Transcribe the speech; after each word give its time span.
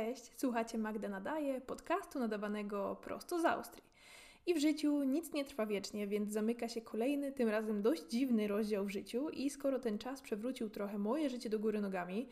Cześć, 0.00 0.30
słuchacie 0.36 0.78
Magda 0.78 1.08
Nadaje, 1.08 1.60
podcastu 1.60 2.18
nadawanego 2.18 2.96
prosto 3.02 3.40
z 3.40 3.44
Austrii. 3.44 3.84
I 4.46 4.54
w 4.54 4.58
życiu 4.58 5.04
nic 5.04 5.32
nie 5.32 5.44
trwa 5.44 5.66
wiecznie, 5.66 6.06
więc 6.06 6.32
zamyka 6.32 6.68
się 6.68 6.80
kolejny, 6.80 7.32
tym 7.32 7.48
razem 7.48 7.82
dość 7.82 8.02
dziwny 8.08 8.48
rozdział 8.48 8.84
w 8.84 8.90
życiu 8.90 9.30
i 9.30 9.50
skoro 9.50 9.78
ten 9.78 9.98
czas 9.98 10.20
przewrócił 10.20 10.70
trochę 10.70 10.98
moje 10.98 11.30
życie 11.30 11.50
do 11.50 11.58
góry 11.58 11.80
nogami, 11.80 12.28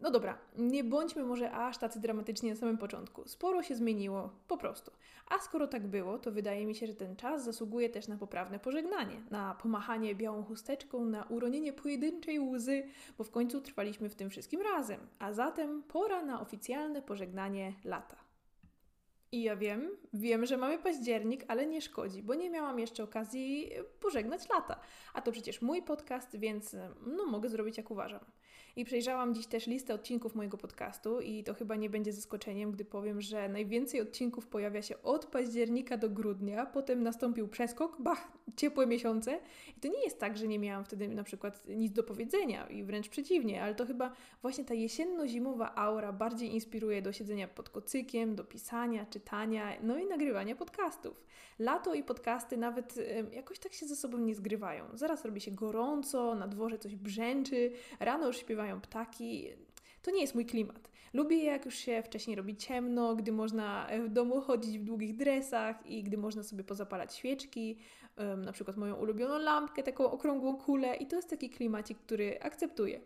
no 0.00 0.10
dobra, 0.10 0.38
nie 0.56 0.84
bądźmy 0.84 1.24
może 1.24 1.52
aż 1.52 1.78
tacy 1.78 2.00
dramatyczni 2.00 2.50
na 2.50 2.56
samym 2.56 2.78
początku. 2.78 3.28
Sporo 3.28 3.62
się 3.62 3.74
zmieniło, 3.74 4.30
po 4.48 4.56
prostu. 4.56 4.90
A 5.28 5.38
skoro 5.38 5.66
tak 5.66 5.86
było, 5.86 6.18
to 6.18 6.32
wydaje 6.32 6.66
mi 6.66 6.74
się, 6.74 6.86
że 6.86 6.94
ten 6.94 7.16
czas 7.16 7.44
zasługuje 7.44 7.90
też 7.90 8.08
na 8.08 8.16
poprawne 8.16 8.58
pożegnanie, 8.58 9.22
na 9.30 9.54
pomachanie 9.54 10.14
białą 10.14 10.42
chusteczką, 10.44 11.04
na 11.04 11.24
uronienie 11.24 11.72
pojedynczej 11.72 12.40
łzy, 12.40 12.86
bo 13.18 13.24
w 13.24 13.30
końcu 13.30 13.60
trwaliśmy 13.60 14.08
w 14.08 14.14
tym 14.14 14.30
wszystkim 14.30 14.60
razem. 14.60 15.00
A 15.18 15.32
zatem 15.32 15.82
pora 15.82 16.22
na 16.22 16.40
oficjalne 16.40 17.02
pożegnanie 17.02 17.72
lata. 17.84 18.16
I 19.32 19.42
ja 19.42 19.56
wiem, 19.56 19.90
wiem, 20.12 20.46
że 20.46 20.56
mamy 20.56 20.78
październik, 20.78 21.44
ale 21.48 21.66
nie 21.66 21.82
szkodzi, 21.82 22.22
bo 22.22 22.34
nie 22.34 22.50
miałam 22.50 22.78
jeszcze 22.78 23.02
okazji 23.04 23.70
pożegnać 24.00 24.48
lata. 24.48 24.80
A 25.14 25.22
to 25.22 25.32
przecież 25.32 25.62
mój 25.62 25.82
podcast, 25.82 26.36
więc 26.36 26.76
no 27.06 27.26
mogę 27.26 27.48
zrobić 27.48 27.76
jak 27.76 27.90
uważam. 27.90 28.20
I 28.76 28.84
przejrzałam 28.84 29.34
dziś 29.34 29.46
też 29.46 29.66
listę 29.66 29.94
odcinków 29.94 30.34
mojego 30.34 30.58
podcastu 30.58 31.20
i 31.20 31.44
to 31.44 31.54
chyba 31.54 31.76
nie 31.76 31.90
będzie 31.90 32.12
zaskoczeniem, 32.12 32.72
gdy 32.72 32.84
powiem, 32.84 33.20
że 33.20 33.48
najwięcej 33.48 34.00
odcinków 34.00 34.46
pojawia 34.46 34.82
się 34.82 35.02
od 35.02 35.26
października 35.26 35.96
do 35.96 36.10
grudnia, 36.10 36.66
potem 36.66 37.02
nastąpił 37.02 37.48
przeskok, 37.48 38.02
bach, 38.02 38.32
ciepłe 38.56 38.86
miesiące. 38.86 39.38
I 39.76 39.80
to 39.80 39.88
nie 39.88 40.04
jest 40.04 40.20
tak, 40.20 40.38
że 40.38 40.48
nie 40.48 40.58
miałam 40.58 40.84
wtedy 40.84 41.08
na 41.08 41.24
przykład 41.24 41.62
nic 41.68 41.92
do 41.92 42.02
powiedzenia 42.02 42.66
i 42.66 42.84
wręcz 42.84 43.08
przeciwnie, 43.08 43.62
ale 43.62 43.74
to 43.74 43.86
chyba 43.86 44.12
właśnie 44.42 44.64
ta 44.64 44.74
jesienno-zimowa 44.74 45.72
aura 45.74 46.12
bardziej 46.12 46.54
inspiruje 46.54 47.02
do 47.02 47.12
siedzenia 47.12 47.48
pod 47.48 47.70
kocykiem, 47.70 48.34
do 48.34 48.44
pisania, 48.44 49.06
czytania, 49.06 49.72
no 49.82 49.98
i 49.98 50.06
nagrywania 50.06 50.56
podcastów. 50.56 51.24
Lato 51.58 51.94
i 51.94 52.02
podcasty 52.02 52.56
nawet 52.56 52.94
jakoś 53.32 53.58
tak 53.58 53.72
się 53.72 53.86
ze 53.86 53.96
sobą 53.96 54.18
nie 54.18 54.34
zgrywają. 54.34 54.84
Zaraz 54.94 55.24
robi 55.24 55.40
się 55.40 55.50
gorąco, 55.50 56.34
na 56.34 56.48
dworze 56.48 56.78
coś 56.78 56.96
brzęczy, 56.96 57.72
rano 58.00 58.26
już 58.26 58.36
śpiewa 58.36 58.63
śpiewają 58.64 58.80
ptaki. 58.80 59.48
To 60.02 60.10
nie 60.10 60.20
jest 60.20 60.34
mój 60.34 60.46
klimat. 60.46 60.90
Lubię, 61.12 61.44
jak 61.44 61.64
już 61.64 61.74
się 61.74 62.02
wcześniej 62.02 62.36
robi 62.36 62.56
ciemno, 62.56 63.16
gdy 63.16 63.32
można 63.32 63.88
w 64.06 64.08
domu 64.08 64.40
chodzić 64.40 64.78
w 64.78 64.84
długich 64.84 65.16
dresach 65.16 65.86
i 65.86 66.02
gdy 66.02 66.16
można 66.18 66.42
sobie 66.42 66.64
pozapalać 66.64 67.14
świeczki, 67.14 67.78
na 68.36 68.52
przykład 68.52 68.76
moją 68.76 68.94
ulubioną 68.94 69.38
lampkę, 69.38 69.82
taką 69.82 70.10
okrągłą 70.10 70.56
kulę, 70.56 70.96
i 70.96 71.06
to 71.06 71.16
jest 71.16 71.30
taki 71.30 71.50
klimacik, 71.50 71.98
który 71.98 72.40
akceptuję. 72.40 73.00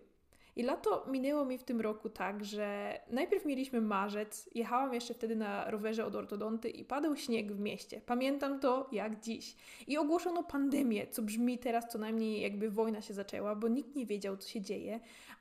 I 0.59 0.63
lato 0.63 1.07
minęło 1.11 1.45
mi 1.45 1.59
w 1.59 1.65
tym 1.65 1.81
roku 1.81 2.09
tak, 2.09 2.45
że 2.45 3.01
najpierw 3.11 3.45
mieliśmy 3.45 3.81
marzec, 3.81 4.51
jechałam 4.55 4.95
jeszcze 4.95 5.15
wtedy 5.15 5.37
na 5.37 5.71
rowerze 5.71 6.07
od 6.07 6.15
ortodonty 6.15 6.71
i 6.71 6.85
padał 6.85 7.17
śnieg 7.17 7.53
w 7.53 7.61
mieście. 7.61 8.01
Pamiętam 8.07 8.61
to 8.61 8.89
jak 8.93 9.21
dziś. 9.21 9.57
I 9.87 9.99
ogłoszono 9.99 10.43
pandemię, 10.43 11.07
co 11.07 11.23
brzmi 11.23 11.59
teraz 11.59 11.89
co 11.89 11.99
najmniej 11.99 12.41
jakby 12.41 12.71
wojna 12.71 13.01
się 13.01 13.15
zaczęła, 13.15 13.55
bo 13.57 13.69
nikt 13.69 13.97
nie 13.97 14.07
wiedział, 14.07 14.37
co 14.37 14.49
się 14.49 14.61
dzieje, 14.61 15.01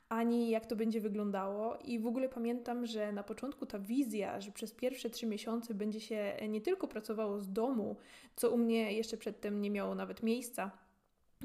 ani 0.09 0.49
jak 0.49 0.65
to 0.65 0.75
będzie 0.75 1.01
wyglądało. 1.01 1.77
I 1.77 1.99
w 1.99 2.07
ogóle 2.07 2.29
pamiętam, 2.29 2.85
że 2.85 3.11
na 3.11 3.23
początku 3.23 3.65
ta 3.65 3.79
wizja, 3.79 4.41
że 4.41 4.51
przez 4.51 4.71
pierwsze 4.71 5.09
trzy 5.09 5.25
miesiące 5.25 5.73
będzie 5.73 5.99
się 5.99 6.33
nie 6.49 6.61
tylko 6.61 6.87
pracowało 6.87 7.39
z 7.39 7.51
domu, 7.51 7.95
co 8.35 8.49
u 8.49 8.57
mnie 8.57 8.93
jeszcze 8.93 9.17
przedtem 9.17 9.61
nie 9.61 9.71
miało 9.71 9.95
nawet 9.95 10.23
miejsca, 10.23 10.71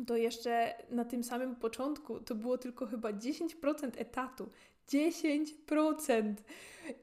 to 0.07 0.17
jeszcze 0.17 0.75
na 0.91 1.05
tym 1.05 1.25
samym 1.25 1.57
początku 1.57 2.21
to 2.21 2.35
było 2.35 2.59
tylko 2.59 2.87
chyba 2.87 3.12
10% 3.12 3.91
etatu. 3.97 4.51
10%! 4.89 6.35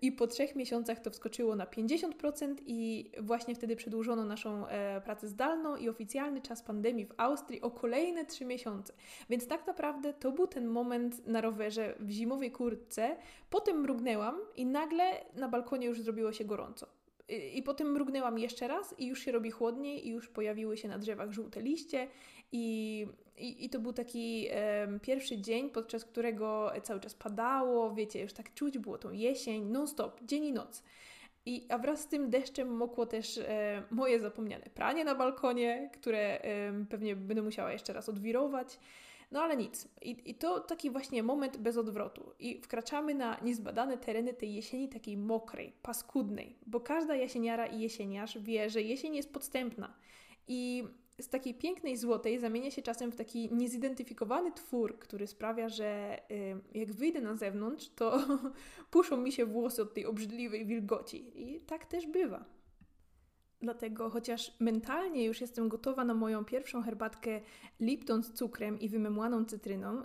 I 0.02 0.12
po 0.12 0.28
trzech 0.28 0.56
miesiącach 0.56 1.00
to 1.00 1.10
wskoczyło 1.10 1.56
na 1.56 1.66
50% 1.66 2.56
i 2.66 3.12
właśnie 3.22 3.56
wtedy 3.56 3.76
przedłużono 3.76 4.26
naszą 4.26 4.68
e, 4.68 5.02
pracę 5.02 5.28
zdalną 5.28 5.76
i 5.76 5.90
oficjalny 5.90 6.42
czas 6.42 6.64
pandemii 6.64 7.06
w 7.06 7.14
Austrii 7.18 7.62
o 7.62 7.72
kolejne 7.72 8.26
3 8.26 8.46
miesiące. 8.46 8.94
Więc 9.30 9.48
tak 9.48 9.68
naprawdę 9.68 10.14
to 10.14 10.32
był 10.32 10.48
ten 10.48 10.68
moment 10.68 11.28
na 11.28 11.42
rowerze 11.42 11.96
w 12.00 12.10
zimowej 12.10 12.52
kurtce. 12.52 13.16
Potem 13.50 13.82
mrugnęłam 13.82 14.36
i 14.56 14.66
nagle 14.66 15.04
na 15.36 15.48
balkonie 15.48 15.88
już 15.88 16.02
zrobiło 16.02 16.34
się 16.34 16.46
gorąco. 16.46 16.88
I 17.54 17.64
potem 17.64 17.92
mrugnęłam 17.92 18.40
jeszcze 18.40 18.68
raz 18.68 19.00
i 19.00 19.08
już 19.08 19.20
się 19.20 19.32
robi 19.32 19.52
chłodniej 19.52 20.08
i 20.08 20.10
już 20.10 20.30
pojawiły 20.30 20.78
się 20.78 20.88
na 20.88 20.98
drzewach 20.98 21.32
żółte 21.32 21.62
liście 21.62 22.08
i, 22.52 23.08
i, 23.38 23.66
i 23.66 23.70
to 23.70 23.80
był 23.80 23.94
taki 23.94 24.48
um, 24.82 25.00
pierwszy 25.00 25.38
dzień, 25.42 25.70
podczas 25.70 26.06
którego 26.06 26.72
cały 26.84 27.00
czas 27.00 27.16
padało, 27.16 27.94
wiecie, 27.94 28.22
już 28.22 28.34
tak 28.34 28.54
czuć 28.54 28.78
było 28.78 28.98
tą 28.98 29.12
jesień, 29.12 29.66
non-stop, 29.66 30.24
dzień 30.24 30.44
i 30.44 30.54
noc. 30.54 30.84
I, 31.46 31.66
a 31.70 31.78
wraz 31.78 32.02
z 32.02 32.08
tym 32.08 32.30
deszczem 32.30 32.76
mokło 32.76 33.06
też 33.06 33.38
e, 33.38 33.84
moje 33.92 34.20
zapomniane 34.20 34.66
pranie 34.76 35.04
na 35.04 35.16
balkonie, 35.16 35.90
które 35.94 36.42
e, 36.42 36.86
pewnie 36.90 37.16
będę 37.16 37.42
musiała 37.42 37.72
jeszcze 37.72 37.94
raz 37.94 38.10
odwirować. 38.10 38.80
No 39.32 39.42
ale 39.42 39.58
nic. 39.58 39.88
I, 40.02 40.30
I 40.30 40.36
to 40.36 40.60
taki 40.60 40.90
właśnie 40.90 41.24
moment 41.24 41.58
bez 41.58 41.78
odwrotu. 41.78 42.32
I 42.40 42.62
wkraczamy 42.62 43.16
na 43.16 43.38
niezbadane 43.42 43.98
tereny 43.98 44.34
tej 44.34 44.54
jesieni 44.54 44.90
takiej 44.90 45.18
mokrej, 45.18 45.74
paskudnej, 45.82 46.58
bo 46.66 46.80
każda 46.80 47.16
jesieniara 47.16 47.68
i 47.68 47.80
jesieniarz 47.80 48.38
wie, 48.38 48.70
że 48.70 48.82
jesień 48.82 49.16
jest 49.16 49.34
podstępna. 49.34 49.94
I 50.48 50.84
z 51.20 51.30
takiej 51.30 51.54
pięknej 51.54 51.98
złotej 51.98 52.40
zamienia 52.40 52.72
się 52.72 52.82
czasem 52.82 53.12
w 53.12 53.16
taki 53.16 53.54
niezidentyfikowany 53.54 54.52
twór, 54.52 55.00
który 55.00 55.28
sprawia, 55.28 55.70
że 55.70 56.20
y, 56.32 56.80
jak 56.80 56.92
wyjdę 56.92 57.22
na 57.22 57.36
zewnątrz, 57.36 57.90
to 57.96 58.20
puszą 58.92 59.18
mi 59.18 59.32
się 59.32 59.46
włosy 59.46 59.82
od 59.82 59.94
tej 59.94 60.06
obrzydliwej 60.06 60.66
wilgoci. 60.66 61.32
I 61.36 61.60
tak 61.60 61.86
też 61.86 62.08
bywa. 62.08 62.46
Dlatego, 63.62 64.10
chociaż 64.10 64.56
mentalnie 64.60 65.26
już 65.26 65.42
jestem 65.42 65.70
gotowa 65.70 66.06
na 66.06 66.14
moją 66.14 66.46
pierwszą 66.46 66.82
herbatkę 66.82 67.42
Lipton 67.80 68.24
z 68.24 68.34
cukrem 68.34 68.80
i 68.80 68.90
wymemłaną 68.90 69.46
cytryną, 69.46 70.04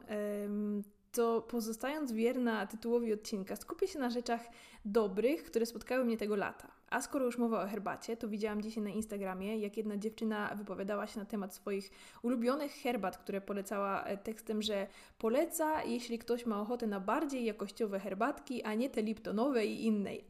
to 1.14 1.42
pozostając 1.42 2.12
wierna 2.12 2.66
tytułowi 2.66 3.12
odcinka, 3.12 3.56
skupię 3.56 3.88
się 3.88 3.98
na 3.98 4.10
rzeczach 4.10 4.40
dobrych, 4.84 5.44
które 5.44 5.66
spotkały 5.66 6.04
mnie 6.04 6.16
tego 6.16 6.36
lata. 6.36 6.68
A 6.90 7.02
skoro 7.02 7.24
już 7.24 7.38
mowa 7.38 7.64
o 7.64 7.66
herbacie, 7.66 8.16
to 8.16 8.28
widziałam 8.28 8.62
dzisiaj 8.62 8.82
na 8.82 8.90
Instagramie, 8.90 9.58
jak 9.58 9.76
jedna 9.76 9.96
dziewczyna 9.96 10.54
wypowiadała 10.54 11.06
się 11.06 11.18
na 11.20 11.24
temat 11.24 11.54
swoich 11.54 11.90
ulubionych 12.22 12.72
herbat, 12.72 13.18
które 13.18 13.40
polecała 13.40 14.04
e, 14.04 14.16
tekstem, 14.16 14.62
że 14.62 14.86
poleca, 15.18 15.82
jeśli 15.82 16.18
ktoś 16.18 16.46
ma 16.46 16.60
ochotę 16.60 16.86
na 16.86 17.00
bardziej 17.00 17.44
jakościowe 17.44 18.00
herbatki, 18.00 18.62
a 18.62 18.74
nie 18.74 18.90
te 18.90 19.02
liptonowe 19.02 19.66
i 19.66 19.86
innej. 19.86 20.24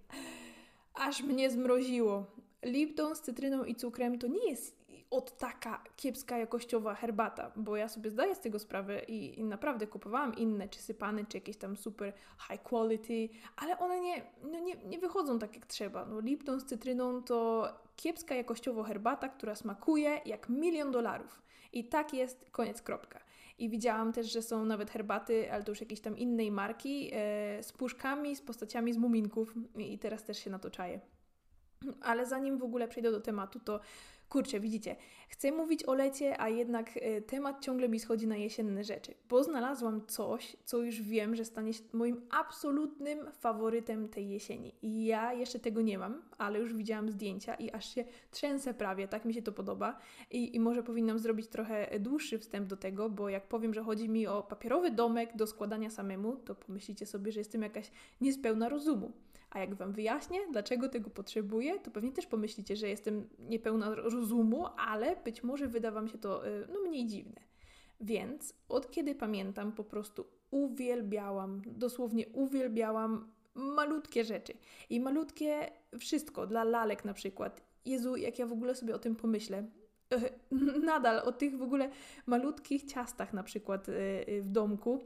Aż 0.94 1.22
mnie 1.22 1.50
zmroziło. 1.50 2.26
Lipton 2.62 3.16
z 3.16 3.20
cytryną 3.20 3.64
i 3.64 3.74
cukrem 3.74 4.18
to 4.18 4.26
nie 4.26 4.50
jest 4.50 4.83
od 5.14 5.38
taka 5.38 5.82
kiepska 5.96 6.38
jakościowa 6.38 6.94
herbata, 6.94 7.52
bo 7.56 7.76
ja 7.76 7.88
sobie 7.88 8.10
zdaję 8.10 8.34
z 8.34 8.40
tego 8.40 8.58
sprawę 8.58 9.04
i, 9.04 9.40
i, 9.40 9.44
naprawdę 9.44 9.86
kupowałam 9.86 10.34
inne, 10.36 10.68
czy 10.68 10.80
sypane, 10.80 11.24
czy 11.26 11.36
jakieś 11.36 11.56
tam 11.56 11.76
super 11.76 12.12
high 12.48 12.62
quality, 12.62 13.28
ale 13.56 13.78
one 13.78 14.00
nie, 14.00 14.22
no 14.42 14.58
nie, 14.58 14.74
nie 14.74 14.98
wychodzą 14.98 15.38
tak 15.38 15.54
jak 15.54 15.66
trzeba. 15.66 16.06
No, 16.06 16.20
Lipton 16.20 16.60
z 16.60 16.64
cytryną 16.64 17.22
to 17.22 17.68
kiepska 17.96 18.34
jakościowo 18.34 18.82
herbata, 18.82 19.28
która 19.28 19.54
smakuje 19.54 20.20
jak 20.26 20.48
milion 20.48 20.90
dolarów. 20.90 21.42
I 21.72 21.84
tak 21.84 22.14
jest, 22.14 22.50
koniec, 22.50 22.82
kropka. 22.82 23.20
I 23.58 23.68
widziałam 23.68 24.12
też, 24.12 24.32
że 24.32 24.42
są 24.42 24.64
nawet 24.64 24.90
herbaty, 24.90 25.52
ale 25.52 25.62
to 25.62 25.70
już 25.70 25.80
jakiejś 25.80 26.00
tam 26.00 26.18
innej 26.18 26.50
marki, 26.50 27.10
e, 27.12 27.62
z 27.62 27.72
puszkami, 27.72 28.36
z 28.36 28.42
postaciami 28.42 28.92
z 28.92 28.96
muminków 28.96 29.54
i 29.76 29.98
teraz 29.98 30.24
też 30.24 30.38
się 30.38 30.50
na 30.50 30.58
to 30.58 30.70
czaję. 30.70 31.00
Ale 32.00 32.26
zanim 32.26 32.58
w 32.58 32.62
ogóle 32.62 32.88
przejdę 32.88 33.10
do 33.10 33.20
tematu, 33.20 33.60
to 33.60 33.80
kurczę, 34.28 34.60
widzicie, 34.60 34.96
chcę 35.28 35.52
mówić 35.52 35.84
o 35.84 35.94
lecie, 35.94 36.40
a 36.40 36.48
jednak 36.48 36.90
e, 36.96 37.22
temat 37.22 37.64
ciągle 37.64 37.88
mi 37.88 38.00
schodzi 38.00 38.26
na 38.26 38.36
jesienne 38.36 38.84
rzeczy, 38.84 39.14
bo 39.28 39.44
znalazłam 39.44 40.06
coś, 40.06 40.56
co 40.64 40.78
już 40.78 41.02
wiem, 41.02 41.36
że 41.36 41.44
stanie 41.44 41.72
się 41.72 41.82
moim 41.92 42.20
absolutnym 42.30 43.32
faworytem 43.32 44.08
tej 44.08 44.28
jesieni. 44.28 44.74
I 44.82 45.04
ja 45.04 45.32
jeszcze 45.32 45.58
tego 45.58 45.80
nie 45.80 45.98
mam, 45.98 46.22
ale 46.38 46.58
już 46.58 46.74
widziałam 46.74 47.10
zdjęcia 47.10 47.54
i 47.54 47.70
aż 47.70 47.94
się 47.94 48.04
trzęsę 48.30 48.74
prawie, 48.74 49.08
tak 49.08 49.24
mi 49.24 49.34
się 49.34 49.42
to 49.42 49.52
podoba. 49.52 49.98
I, 50.30 50.56
i 50.56 50.60
może 50.60 50.82
powinnam 50.82 51.18
zrobić 51.18 51.48
trochę 51.48 52.00
dłuższy 52.00 52.38
wstęp 52.38 52.68
do 52.68 52.76
tego, 52.76 53.10
bo 53.10 53.28
jak 53.28 53.48
powiem, 53.48 53.74
że 53.74 53.82
chodzi 53.82 54.08
mi 54.08 54.26
o 54.26 54.42
papierowy 54.42 54.90
domek 54.90 55.36
do 55.36 55.46
składania 55.46 55.90
samemu, 55.90 56.36
to 56.36 56.54
pomyślicie 56.54 57.06
sobie, 57.06 57.32
że 57.32 57.40
jestem 57.40 57.62
jakaś 57.62 57.90
niespełna 58.20 58.68
rozumu. 58.68 59.12
A 59.54 59.58
jak 59.58 59.74
Wam 59.74 59.92
wyjaśnię, 59.92 60.38
dlaczego 60.52 60.88
tego 60.88 61.10
potrzebuję, 61.10 61.80
to 61.80 61.90
pewnie 61.90 62.12
też 62.12 62.26
pomyślicie, 62.26 62.76
że 62.76 62.88
jestem 62.88 63.28
niepełna 63.38 63.94
rozumu, 63.94 64.66
ale 64.76 65.16
być 65.16 65.42
może 65.42 65.68
wyda 65.68 65.90
Wam 65.90 66.08
się 66.08 66.18
to 66.18 66.48
y, 66.48 66.68
no, 66.72 66.80
mniej 66.80 67.06
dziwne. 67.06 67.40
Więc 68.00 68.54
od 68.68 68.90
kiedy 68.90 69.14
pamiętam, 69.14 69.72
po 69.72 69.84
prostu 69.84 70.26
uwielbiałam, 70.50 71.62
dosłownie 71.66 72.28
uwielbiałam 72.28 73.32
malutkie 73.54 74.24
rzeczy. 74.24 74.52
I 74.90 75.00
malutkie 75.00 75.70
wszystko, 75.98 76.46
dla 76.46 76.64
lalek 76.64 77.04
na 77.04 77.14
przykład. 77.14 77.62
Jezu, 77.84 78.16
jak 78.16 78.38
ja 78.38 78.46
w 78.46 78.52
ogóle 78.52 78.74
sobie 78.74 78.94
o 78.94 78.98
tym 78.98 79.16
pomyślę, 79.16 79.66
nadal 80.84 81.18
o 81.18 81.32
tych 81.32 81.58
w 81.58 81.62
ogóle 81.62 81.90
malutkich 82.26 82.84
ciastach 82.84 83.32
na 83.32 83.42
przykład 83.42 83.88
y, 83.88 83.92
y, 84.28 84.42
w 84.42 84.48
domku, 84.48 85.00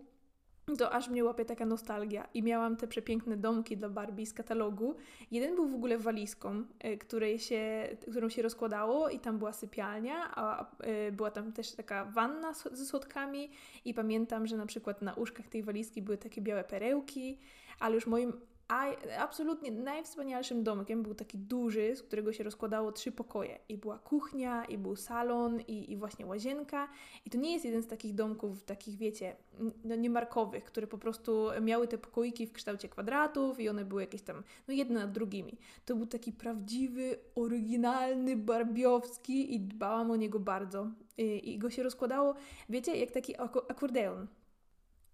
to 0.76 0.92
aż 0.92 1.08
mnie 1.08 1.24
łapie 1.24 1.44
taka 1.44 1.66
nostalgia. 1.66 2.28
I 2.34 2.42
miałam 2.42 2.76
te 2.76 2.88
przepiękne 2.88 3.36
domki 3.36 3.76
dla 3.76 3.88
Barbie 3.88 4.26
z 4.26 4.32
katalogu. 4.32 4.96
Jeden 5.30 5.54
był 5.54 5.68
w 5.68 5.74
ogóle 5.74 5.98
walizką, 5.98 6.64
e, 6.80 6.96
której 6.96 7.38
się, 7.38 7.88
którą 8.10 8.28
się 8.28 8.42
rozkładało 8.42 9.08
i 9.08 9.18
tam 9.18 9.38
była 9.38 9.52
sypialnia, 9.52 10.30
a 10.34 10.66
e, 10.80 11.12
była 11.12 11.30
tam 11.30 11.52
też 11.52 11.72
taka 11.72 12.04
wanna 12.04 12.52
ze 12.72 12.86
schodkami 12.86 13.50
i 13.84 13.94
pamiętam, 13.94 14.46
że 14.46 14.56
na 14.56 14.66
przykład 14.66 15.02
na 15.02 15.14
uszkach 15.14 15.48
tej 15.48 15.62
walizki 15.62 16.02
były 16.02 16.18
takie 16.18 16.40
białe 16.40 16.64
perełki, 16.64 17.38
ale 17.80 17.94
już 17.94 18.06
moim 18.06 18.32
a 18.68 18.86
absolutnie 19.18 19.70
najwspanialszym 19.70 20.64
domkiem 20.64 21.02
był 21.02 21.14
taki 21.14 21.38
duży, 21.38 21.96
z 21.96 22.02
którego 22.02 22.32
się 22.32 22.44
rozkładało 22.44 22.92
trzy 22.92 23.12
pokoje. 23.12 23.58
I 23.68 23.78
była 23.78 23.98
kuchnia, 23.98 24.64
i 24.64 24.78
był 24.78 24.96
salon, 24.96 25.60
i, 25.60 25.92
i 25.92 25.96
właśnie 25.96 26.26
łazienka. 26.26 26.88
I 27.24 27.30
to 27.30 27.38
nie 27.38 27.52
jest 27.52 27.64
jeden 27.64 27.82
z 27.82 27.86
takich 27.86 28.14
domków, 28.14 28.64
takich 28.64 28.96
wiecie, 28.98 29.36
no 29.84 29.96
niemarkowych, 29.96 30.64
które 30.64 30.86
po 30.86 30.98
prostu 30.98 31.48
miały 31.62 31.88
te 31.88 31.98
pokoiki 31.98 32.46
w 32.46 32.52
kształcie 32.52 32.88
kwadratów 32.88 33.60
i 33.60 33.68
one 33.68 33.84
były 33.84 34.00
jakieś 34.00 34.22
tam, 34.22 34.42
no 34.68 34.74
jedne 34.74 35.00
nad 35.00 35.12
drugimi. 35.12 35.58
To 35.84 35.96
był 35.96 36.06
taki 36.06 36.32
prawdziwy, 36.32 37.18
oryginalny, 37.34 38.36
barbiowski 38.36 39.54
i 39.54 39.60
dbałam 39.60 40.10
o 40.10 40.16
niego 40.16 40.40
bardzo. 40.40 40.90
I, 41.18 41.54
i 41.54 41.58
go 41.58 41.70
się 41.70 41.82
rozkładało, 41.82 42.34
wiecie, 42.68 42.96
jak 42.96 43.10
taki 43.10 43.34
akordeon. 43.68 44.26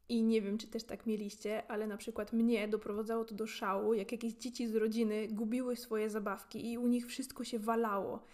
I 0.08 0.22
nie 0.22 0.42
wiem, 0.42 0.58
czy 0.58 0.66
też 0.66 0.84
tak 0.84 1.06
mieliście, 1.06 1.70
ale 1.70 1.86
na 1.86 1.96
przykład 1.96 2.32
mnie 2.32 2.68
doprowadzało 2.68 3.24
to 3.24 3.34
do 3.34 3.46
szału, 3.46 3.94
jak 3.94 4.12
jakieś 4.12 4.32
dzieci 4.32 4.66
z 4.66 4.76
rodziny 4.76 5.28
gubiły 5.28 5.76
swoje 5.76 6.10
zabawki 6.10 6.72
i 6.72 6.78
u 6.78 6.86
nich 6.86 7.06
wszystko 7.06 7.44
się 7.44 7.58
walało. 7.58 8.24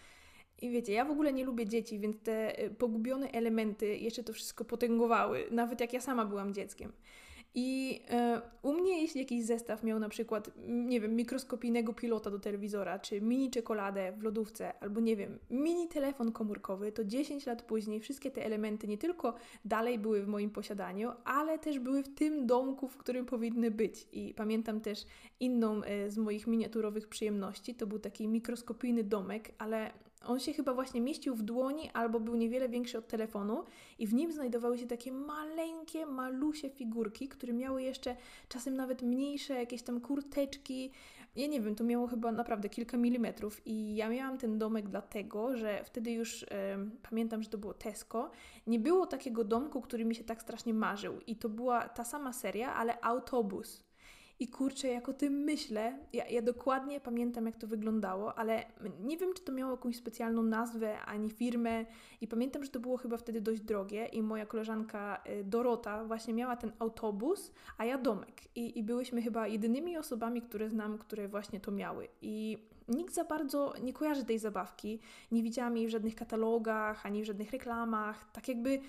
I 0.63 0.71
wiecie, 0.71 0.93
ja 0.93 1.05
w 1.05 1.11
ogóle 1.11 1.33
nie 1.33 1.45
lubię 1.45 1.67
dzieci, 1.67 1.99
więc 1.99 2.21
te 2.23 2.65
y, 2.65 2.71
pogubione 2.71 3.31
elementy 3.31 3.97
jeszcze 3.97 4.25
to 4.25 4.33
wszystko 4.33 4.65
potęgowały, 4.65 5.47
nawet 5.51 5.81
jak 5.81 5.93
ja 5.93 6.01
sama 6.01 6.25
byłam 6.25 6.55
dzieckiem. 6.55 6.93
I 7.55 8.01
e, 8.11 8.43
u 8.63 8.73
mnie, 8.73 9.03
jeśli 9.03 9.21
jakiś 9.21 9.45
zestaw 9.45 9.83
miał 9.85 9.99
na 9.99 10.09
przykład, 10.09 10.51
nie 10.69 11.01
wiem, 11.01 11.17
mikroskopijnego 11.17 11.93
pilota 11.93 12.31
do 12.31 12.39
telewizora, 12.39 12.99
czy 12.99 13.21
mini 13.21 13.51
czekoladę 13.51 14.13
w 14.13 14.23
lodówce, 14.23 14.83
albo 14.83 15.01
nie 15.01 15.17
wiem, 15.17 15.39
mini 15.51 15.89
telefon 15.89 16.33
komórkowy, 16.33 16.93
to 16.93 17.05
10 17.05 17.47
lat 17.47 17.63
później 17.63 18.01
wszystkie 18.01 18.31
te 18.31 18.45
elementy 18.45 18.89
nie 18.89 18.99
tylko 18.99 19.35
dalej 19.65 19.99
były 19.99 20.23
w 20.23 20.29
moim 20.29 20.51
posiadaniu, 20.51 21.13
ale 21.25 21.59
też 21.59 21.79
były 21.79 22.03
w 22.03 22.15
tym 22.15 22.47
domku, 22.47 22.89
w 22.89 22.97
którym 22.97 23.27
powinny 23.27 23.71
być. 23.71 24.07
I 24.13 24.35
pamiętam 24.35 24.81
też 24.81 25.07
inną 25.41 25.83
e, 25.83 26.11
z 26.11 26.19
moich 26.19 26.47
miniaturowych 26.47 27.09
przyjemności, 27.09 27.75
to 27.75 27.87
był 27.87 27.99
taki 27.99 28.29
mikroskopijny 28.29 29.05
domek, 29.05 29.53
ale 29.59 29.91
on 30.27 30.41
się 30.41 30.53
chyba 30.53 30.75
właśnie 30.75 31.01
mieścił 31.01 31.35
w 31.35 31.43
dłoni 31.43 31.91
albo 31.93 32.21
był 32.21 32.37
niewiele 32.37 32.69
większy 32.69 32.99
od 32.99 33.09
telefonu 33.09 33.65
i 33.99 34.07
w 34.07 34.15
nim 34.15 34.33
znajdowały 34.33 34.79
się 34.79 34.87
takie 34.87 35.13
maleńkie, 35.13 36.07
malusie 36.07 36.71
figurki, 36.71 37.29
które 37.29 37.53
miały 37.53 37.83
jeszcze 37.83 38.17
czasem 38.49 38.77
nawet 38.77 39.03
mniejsze 39.03 39.55
jakieś 39.55 39.83
tam 39.83 40.01
kurteczki. 40.01 40.91
Ja 41.37 41.47
nie 41.47 41.61
wiem, 41.61 41.75
to 41.75 41.85
miało 41.85 42.07
chyba 42.07 42.33
naprawdę 42.33 42.69
kilka 42.69 42.97
milimetrów 42.97 43.67
i 43.67 43.97
ja 43.97 44.09
miałam 44.09 44.39
ten 44.39 44.59
domek 44.59 44.89
dlatego, 44.89 45.57
że 45.57 45.85
wtedy 45.85 46.13
już 46.13 46.47
pamiętam, 47.11 47.43
że 47.43 47.49
to 47.49 47.59
było 47.59 47.75
Tesco. 47.75 48.31
Nie 48.67 48.79
było 48.79 49.07
takiego 49.07 49.45
domku, 49.45 49.81
który 49.81 50.05
mi 50.05 50.15
się 50.15 50.25
tak 50.25 50.43
strasznie 50.43 50.75
marzył 50.75 51.21
i 51.27 51.37
to 51.37 51.49
była 51.49 51.89
ta 51.89 52.05
sama 52.05 52.33
seria, 52.33 52.75
ale 52.75 53.01
autobus. 53.01 53.90
I 54.41 54.49
kurczę, 54.49 54.89
jak 54.89 55.09
o 55.09 55.13
tym 55.13 55.33
myślę, 55.33 55.99
ja, 56.13 56.29
ja, 56.29 56.43
dokładnie 56.43 57.01
pamiętam, 57.01 57.47
jak 57.47 57.57
to 57.57 57.67
wyglądało, 57.67 58.39
ale 58.39 58.65
nie 59.01 59.17
wiem, 59.17 59.35
czy 59.35 59.43
to 59.43 59.53
miało 59.53 59.71
jakąś 59.71 59.97
specjalną 59.97 60.43
nazwę 60.43 61.01
ani 61.01 61.31
firmę. 61.31 61.85
I 62.21 62.29
pamiętam, 62.29 62.65
że 62.65 62.71
to 62.71 62.81
było 62.81 62.97
chyba 62.97 63.17
wtedy 63.17 63.41
dość 63.41 63.61
drogie. 63.61 64.07
I 64.07 64.23
moja 64.23 64.47
koleżanka 64.47 65.23
y, 65.41 65.45
Dorota 65.45 66.05
właśnie 66.05 66.35
miała 66.35 66.57
ten 66.57 66.73
autobus, 66.79 67.53
a 67.79 67.85
ja 67.85 67.99
domek. 67.99 68.57
I, 68.57 68.79
i 68.79 68.83
byłyśmy 68.83 69.23
chyba 69.23 69.47
jedynymi 69.47 69.97
osobami, 69.97 70.43
które 70.43 70.71
znam, 70.71 70.99
które 70.99 71.29
właśnie 71.29 71.61
to 71.61 71.71
miały. 71.71 72.09
I 72.23 72.59
nikt 72.89 73.15
za 73.15 73.25
bardzo 73.25 73.75
nie 73.83 73.93
kojarzy 73.93 74.25
tej 74.25 74.39
zabawki. 74.39 75.01
Nie 75.33 75.43
widziałam 75.43 75.77
jej 75.77 75.87
w 75.87 75.91
żadnych 75.91 76.15
katalogach 76.15 77.07
ani 77.07 77.23
w 77.23 77.25
żadnych 77.25 77.51
reklamach. 77.51 78.31
Tak 78.33 78.49
jakby 78.49 78.81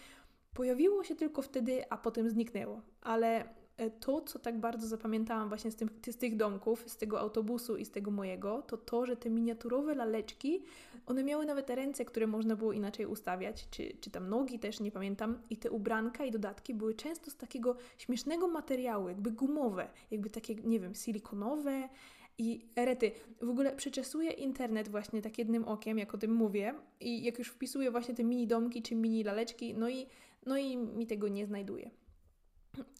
pojawiło 0.54 1.04
się 1.04 1.16
tylko 1.16 1.42
wtedy, 1.42 1.84
a 1.90 1.98
potem 1.98 2.30
zniknęło. 2.30 2.82
Ale 3.02 3.61
to, 3.90 4.22
co 4.22 4.40
tak 4.40 4.60
bardzo 4.60 4.88
zapamiętałam 4.88 5.50
właśnie 5.50 5.72
z, 5.72 5.76
tym, 5.76 5.90
z 6.12 6.18
tych 6.18 6.36
domków, 6.36 6.84
z 6.88 6.98
tego 6.98 7.20
autobusu 7.20 7.78
i 7.78 7.86
z 7.86 7.92
tego 7.92 8.12
mojego, 8.12 8.62
to 8.62 8.78
to, 8.78 9.06
że 9.06 9.18
te 9.18 9.30
miniaturowe 9.30 9.96
laleczki, 9.96 10.64
one 11.06 11.24
miały 11.24 11.46
nawet 11.46 11.70
ręce, 11.70 12.06
które 12.06 12.28
można 12.28 12.56
było 12.56 12.74
inaczej 12.74 13.06
ustawiać, 13.06 13.68
czy, 13.72 13.94
czy 14.02 14.10
tam 14.12 14.30
nogi 14.30 14.60
też, 14.60 14.80
nie 14.80 14.92
pamiętam. 14.92 15.38
I 15.50 15.58
te 15.58 15.72
ubranka 15.72 16.26
i 16.26 16.32
dodatki 16.32 16.74
były 16.74 16.94
często 16.94 17.32
z 17.32 17.36
takiego 17.36 17.76
śmiesznego 17.98 18.48
materiału, 18.48 19.10
jakby 19.10 19.32
gumowe, 19.32 19.88
jakby 20.12 20.30
takie, 20.30 20.56
nie 20.56 20.80
wiem, 20.80 20.96
silikonowe, 20.96 21.90
i 22.38 22.66
rety, 22.76 23.12
w 23.42 23.50
ogóle 23.50 23.76
przeczesuję 23.76 24.32
internet 24.32 24.90
właśnie 24.90 25.22
tak 25.22 25.38
jednym 25.38 25.68
okiem, 25.68 25.98
jak 25.98 26.14
o 26.14 26.18
tym 26.18 26.34
mówię, 26.34 26.74
i 27.00 27.24
jak 27.24 27.40
już 27.40 27.48
wpisuję 27.48 27.92
właśnie 27.92 28.16
te 28.16 28.24
mini 28.24 28.48
domki 28.48 28.82
czy 28.82 28.96
mini 28.96 29.24
laleczki, 29.24 29.74
no 29.74 29.90
i, 29.90 30.06
no 30.46 30.58
i 30.58 30.78
mi 30.78 31.08
tego 31.08 31.28
nie 31.28 31.46
znajduję. 31.46 31.92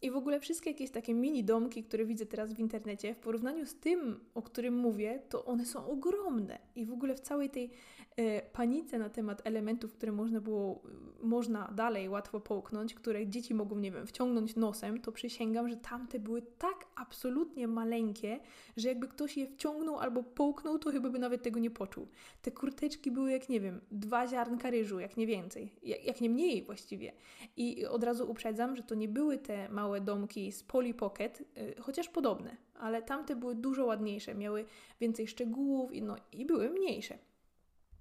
I 0.02 0.10
w 0.10 0.16
ogóle 0.16 0.40
wszystkie 0.40 0.70
jakieś 0.70 0.90
takie 0.90 1.14
mini 1.14 1.44
domki, 1.44 1.84
które 1.84 2.04
widzę 2.04 2.26
teraz 2.26 2.52
w 2.52 2.58
internecie, 2.58 3.14
w 3.14 3.18
porównaniu 3.18 3.66
z 3.66 3.74
tym, 3.74 4.20
o 4.34 4.42
którym 4.42 4.76
mówię, 4.76 5.22
to 5.28 5.44
one 5.44 5.66
są 5.66 5.86
ogromne. 5.86 6.58
I 6.74 6.86
w 6.86 6.92
ogóle 6.92 7.14
w 7.14 7.20
całej 7.20 7.50
tej 7.50 7.70
e, 8.16 8.42
panice 8.42 8.98
na 8.98 9.08
temat 9.08 9.42
elementów, 9.44 9.92
które 9.92 10.12
można 10.12 10.40
było, 10.40 10.82
można 11.22 11.68
dalej 11.68 12.08
łatwo 12.08 12.40
połknąć, 12.40 12.94
które 12.94 13.26
dzieci 13.26 13.54
mogą, 13.54 13.78
nie 13.78 13.90
wiem, 13.90 14.06
wciągnąć 14.06 14.56
nosem, 14.56 15.00
to 15.00 15.12
przysięgam, 15.12 15.68
że 15.68 15.76
tamte 15.76 16.18
były 16.18 16.42
tak 16.42 16.86
absolutnie 16.96 17.68
maleńkie, 17.68 18.40
że 18.76 18.88
jakby 18.88 19.08
ktoś 19.08 19.36
je 19.36 19.46
wciągnął 19.46 19.98
albo 19.98 20.22
połknął, 20.22 20.78
to 20.78 20.90
chyba 20.90 21.10
by 21.10 21.18
nawet 21.18 21.42
tego 21.42 21.60
nie 21.60 21.70
poczuł. 21.70 22.08
Te 22.42 22.50
kurteczki 22.50 23.10
były 23.10 23.32
jak, 23.32 23.48
nie 23.48 23.60
wiem, 23.60 23.80
dwa 23.90 24.26
ziarnka 24.26 24.70
ryżu, 24.70 25.00
jak 25.00 25.16
nie 25.16 25.26
więcej, 25.26 25.72
jak, 25.82 26.04
jak 26.04 26.20
nie 26.20 26.30
mniej 26.30 26.62
właściwie. 26.62 27.12
I 27.56 27.86
od 27.86 28.04
razu 28.04 28.30
uprzedzam, 28.30 28.76
że 28.76 28.82
to 28.82 28.94
nie 28.94 29.08
były 29.08 29.38
te 29.38 29.61
małe 29.68 30.00
domki 30.00 30.52
z 30.52 30.62
Polly 30.62 30.94
Pocket, 30.94 31.40
y, 31.40 31.74
chociaż 31.80 32.08
podobne, 32.08 32.56
ale 32.74 33.02
tamte 33.02 33.36
były 33.36 33.54
dużo 33.54 33.84
ładniejsze, 33.84 34.34
miały 34.34 34.64
więcej 35.00 35.26
szczegółów 35.26 35.92
i, 35.92 36.02
no, 36.02 36.16
i 36.32 36.46
były 36.46 36.70
mniejsze. 36.70 37.18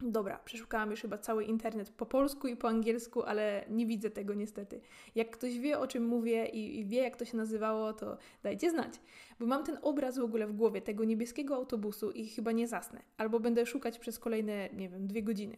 Dobra, 0.02 0.40
przeszukałam 0.46 0.92
już 0.92 1.02
chyba 1.02 1.18
cały 1.18 1.44
internet 1.44 1.90
po 1.90 2.06
polsku 2.06 2.48
i 2.48 2.56
po 2.56 2.68
angielsku, 2.68 3.24
ale 3.24 3.66
nie 3.70 3.86
widzę 3.86 4.10
tego 4.10 4.34
niestety. 4.34 4.82
Jak 5.16 5.30
ktoś 5.30 5.60
wie 5.60 5.80
o 5.80 5.88
czym 5.88 6.06
mówię 6.06 6.46
i, 6.46 6.80
i, 6.80 6.86
wie 6.86 7.02
jak 7.02 7.16
to 7.16 7.26
się 7.26 7.38
nazywało, 7.38 7.94
to 7.94 8.18
dajcie 8.44 8.72
znać. 8.72 8.94
Bo 9.40 9.46
mam 9.46 9.64
ten 9.64 9.78
obraz 9.82 10.18
w 10.18 10.24
ogóle 10.24 10.48
w 10.48 10.54
głowie 10.54 10.82
tego 10.82 11.04
niebieskiego 11.04 11.56
autobusu 11.56 12.12
i 12.12 12.28
chyba 12.28 12.52
nie 12.52 12.68
zasnę. 12.68 13.02
Albo 13.18 13.40
będę 13.40 13.66
szukać 13.66 14.00
przez 14.00 14.20
kolejne, 14.20 14.70
nie 14.74 14.90
wiem, 14.90 15.08
dwie 15.08 15.24
godziny. 15.24 15.58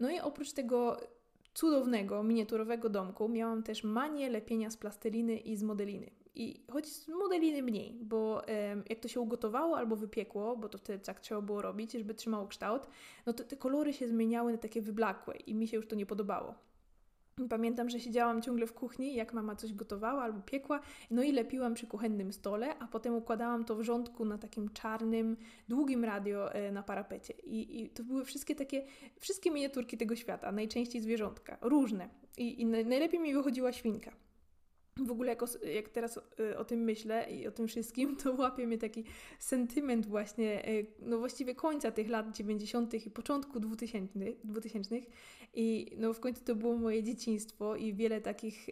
No 0.00 0.10
i 0.10 0.20
oprócz 0.20 0.52
tego 0.52 1.00
cudownego, 1.58 2.22
miniaturowego 2.22 2.88
domku 2.88 3.28
miałam 3.28 3.62
też 3.62 3.84
manię 3.84 4.30
lepienia 4.30 4.70
z 4.70 4.76
plasteliny 4.76 5.36
i 5.36 5.56
z 5.56 5.62
modeliny. 5.62 6.10
I 6.34 6.64
choć 6.70 6.86
z 6.86 7.08
modeliny 7.08 7.62
mniej, 7.62 7.98
bo 8.02 8.42
um, 8.70 8.82
jak 8.88 9.00
to 9.00 9.08
się 9.08 9.20
ugotowało 9.20 9.78
albo 9.78 9.96
wypiekło, 9.96 10.56
bo 10.56 10.68
to 10.68 10.78
wtedy 10.78 11.04
tak 11.04 11.20
trzeba 11.20 11.40
było 11.40 11.62
robić, 11.62 11.92
żeby 11.92 12.14
trzymało 12.14 12.46
kształt, 12.46 12.86
no 13.26 13.32
to 13.32 13.44
te 13.44 13.56
kolory 13.56 13.92
się 13.92 14.08
zmieniały 14.08 14.52
na 14.52 14.58
takie 14.58 14.82
wyblakłe 14.82 15.36
i 15.36 15.54
mi 15.54 15.68
się 15.68 15.76
już 15.76 15.86
to 15.86 15.96
nie 15.96 16.06
podobało. 16.06 16.54
Pamiętam, 17.48 17.90
że 17.90 18.00
siedziałam 18.00 18.42
ciągle 18.42 18.66
w 18.66 18.72
kuchni, 18.72 19.14
jak 19.14 19.32
mama 19.32 19.56
coś 19.56 19.72
gotowała 19.72 20.22
albo 20.22 20.40
piekła, 20.40 20.80
no 21.10 21.22
i 21.22 21.32
lepiłam 21.32 21.74
przy 21.74 21.86
kuchennym 21.86 22.32
stole, 22.32 22.78
a 22.78 22.86
potem 22.86 23.14
układałam 23.14 23.64
to 23.64 23.76
w 23.76 23.82
rządku 23.82 24.24
na 24.24 24.38
takim 24.38 24.68
czarnym, 24.68 25.36
długim 25.68 26.04
radio 26.04 26.52
e, 26.52 26.72
na 26.72 26.82
parapecie. 26.82 27.34
I, 27.34 27.82
i 27.82 27.90
to 27.90 28.04
były 28.04 28.24
wszystkie 28.24 28.54
takie, 28.54 28.86
wszystkie 29.20 29.50
miniaturki 29.50 29.98
tego 29.98 30.16
świata, 30.16 30.52
najczęściej 30.52 31.02
zwierzątka, 31.02 31.58
różne. 31.60 32.08
I, 32.38 32.60
i 32.60 32.66
najlepiej 32.66 33.20
mi 33.20 33.34
wychodziła 33.34 33.72
świnka 33.72 34.27
w 35.06 35.10
ogóle 35.10 35.28
jak, 35.28 35.42
o, 35.42 35.46
jak 35.74 35.88
teraz 35.88 36.20
y, 36.40 36.58
o 36.58 36.64
tym 36.64 36.80
myślę 36.80 37.30
i 37.30 37.46
o 37.46 37.50
tym 37.50 37.68
wszystkim, 37.68 38.16
to 38.16 38.32
łapie 38.32 38.66
mnie 38.66 38.78
taki 38.78 39.04
sentyment 39.38 40.06
właśnie, 40.06 40.68
y, 40.68 40.86
no 41.00 41.18
właściwie 41.18 41.54
końca 41.54 41.90
tych 41.90 42.08
lat 42.08 42.36
90. 42.36 43.06
i 43.06 43.10
początku 43.10 43.60
2000, 43.60 44.18
2000 44.44 45.00
i 45.54 45.86
no 45.96 46.12
w 46.12 46.20
końcu 46.20 46.44
to 46.44 46.54
było 46.54 46.76
moje 46.76 47.02
dzieciństwo 47.02 47.76
i 47.76 47.94
wiele 47.94 48.20
takich 48.20 48.68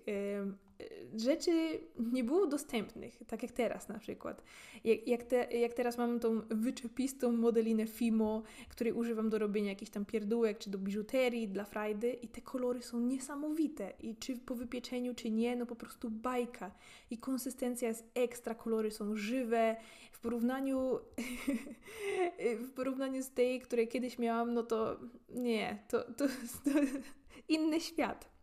rzeczy 1.17 1.81
nie 2.13 2.25
było 2.25 2.47
dostępnych, 2.47 3.19
tak 3.27 3.43
jak 3.43 3.53
teraz 3.53 3.89
na 3.89 3.99
przykład. 3.99 4.43
Jak, 4.85 5.09
jak, 5.09 5.23
te, 5.23 5.59
jak 5.59 5.73
teraz 5.73 5.99
mam 5.99 6.21
tą 6.21 6.41
wyczepistą 6.51 7.33
modelinę 7.33 7.87
Fimo, 7.87 8.43
której 8.69 8.93
używam 8.93 9.31
do 9.31 9.39
robienia 9.39 9.69
jakichś 9.69 9.91
tam 9.91 10.05
pierdółek, 10.05 10.59
czy 10.59 10.71
do 10.71 10.79
biżuterii, 10.79 11.49
dla 11.49 11.65
frajdy 11.65 12.13
i 12.13 12.29
te 12.29 12.41
kolory 12.41 12.83
są 12.83 13.01
niesamowite 13.01 13.93
i 14.01 14.17
czy 14.17 14.37
po 14.37 14.55
wypieczeniu, 14.55 15.15
czy 15.15 15.31
nie, 15.31 15.57
no 15.57 15.67
po 15.67 15.77
prostu 15.77 16.11
bajka. 16.11 16.75
I 17.11 17.19
konsystencja 17.19 17.89
jest 17.89 18.11
ekstra, 18.15 18.55
kolory 18.55 18.91
są 18.91 19.17
żywe. 19.17 19.77
W 20.13 20.21
porównaniu 20.21 20.99
w 22.67 22.71
porównaniu 22.71 23.23
z 23.23 23.31
tej, 23.31 23.61
której 23.61 23.89
kiedyś 23.89 24.19
miałam, 24.19 24.55
no 24.55 24.63
to 24.63 25.01
nie, 25.29 25.85
to, 25.89 26.05
to, 26.13 26.27
to 26.65 26.71
inny 27.49 27.81
świat. 27.81 28.36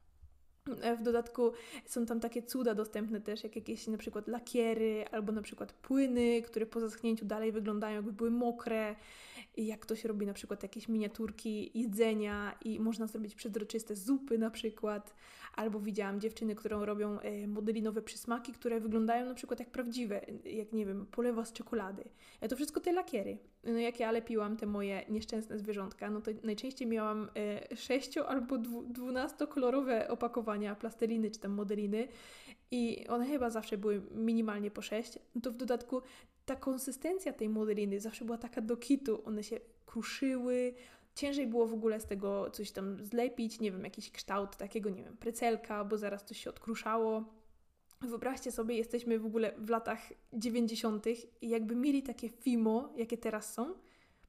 W 1.00 1.03
dodatku 1.03 1.51
są 1.86 2.05
tam 2.05 2.20
takie 2.20 2.43
cuda 2.43 2.75
dostępne 2.75 3.22
też, 3.22 3.43
jak 3.43 3.55
jakieś 3.55 3.88
na 3.88 3.98
przykład 3.98 4.27
lakiery 4.27 5.05
albo 5.12 5.32
na 5.32 5.41
przykład 5.41 5.74
płyny, 5.74 6.41
które 6.41 6.65
po 6.65 6.79
zaschnięciu 6.79 7.25
dalej 7.25 7.51
wyglądają 7.51 7.96
jakby 7.96 8.13
były 8.13 8.32
mokre 8.32 8.96
jak 9.57 9.79
ktoś 9.79 10.05
robi 10.05 10.25
na 10.25 10.33
przykład 10.33 10.63
jakieś 10.63 10.88
miniaturki 10.88 11.79
jedzenia 11.79 12.57
i 12.65 12.79
można 12.79 13.07
zrobić 13.07 13.36
przezroczyste 13.36 13.95
zupy 13.95 14.38
na 14.38 14.50
przykład, 14.50 15.15
albo 15.55 15.79
widziałam 15.79 16.19
dziewczyny, 16.19 16.55
które 16.55 16.86
robią 16.86 17.19
e, 17.19 17.48
modelinowe 17.48 18.01
przysmaki, 18.01 18.53
które 18.53 18.79
wyglądają 18.79 19.25
na 19.25 19.33
przykład 19.33 19.60
jak 19.60 19.69
prawdziwe, 19.69 20.22
jak 20.45 20.74
nie 20.74 20.86
wiem, 20.86 21.05
polewa 21.05 21.45
z 21.45 21.53
czekolady. 21.53 22.03
A 22.41 22.48
to 22.48 22.55
wszystko 22.55 22.79
te 22.79 22.91
lakiery. 22.93 23.38
No 23.63 23.79
jak 23.79 24.00
ja 24.00 24.12
lepiłam 24.12 24.57
te 24.57 24.65
moje 24.65 25.05
nieszczęsne 25.10 25.60
zwierzątka, 25.60 26.10
no 26.10 26.22
to 26.22 26.31
najczęściej 26.43 26.88
miałam 26.88 27.29
e, 27.36 27.75
sześcio 27.75 28.29
albo 28.29 28.57
dwunastokolorowe 28.88 30.07
opakowania 30.07 30.75
plasteliny 30.75 31.31
czy 31.31 31.39
tam 31.39 31.51
modeliny 31.51 32.07
i 32.72 33.07
one 33.07 33.27
chyba 33.27 33.50
zawsze 33.50 33.77
były 33.77 34.01
minimalnie 34.12 34.72
po 34.72 34.81
sześć. 34.81 35.19
No 35.36 35.41
to 35.41 35.51
w 35.51 35.55
dodatku 35.55 36.01
ta 36.45 36.55
konsystencja 36.55 37.33
tej 37.33 37.50
modeliny 37.50 38.00
zawsze 38.00 38.25
była 38.25 38.38
taka 38.38 38.62
do 38.62 38.77
kitu. 38.77 39.21
One 39.25 39.43
się 39.43 39.59
kruszyły, 39.85 40.73
ciężej 41.15 41.47
było 41.47 41.67
w 41.67 41.73
ogóle 41.73 42.00
z 42.00 42.05
tego 42.05 42.50
coś 42.51 42.71
tam 42.71 43.05
zlepić, 43.05 43.59
nie 43.59 43.71
wiem, 43.71 43.83
jakiś 43.83 44.12
kształt 44.12 44.57
takiego, 44.57 44.89
nie 44.89 45.03
wiem, 45.03 45.17
precelka, 45.17 45.85
bo 45.85 45.97
zaraz 45.97 46.25
coś 46.25 46.43
się 46.43 46.50
odkruszało. 46.50 47.23
Wyobraźcie 48.01 48.51
sobie, 48.51 48.75
jesteśmy 48.75 49.19
w 49.19 49.25
ogóle 49.25 49.53
w 49.57 49.69
latach 49.69 50.00
90. 50.33 51.05
i 51.41 51.50
jakby 51.50 51.75
mieli 51.75 52.03
takie 52.03 52.29
FIMO, 52.29 52.93
jakie 52.95 53.17
teraz 53.17 53.53
są, 53.53 53.73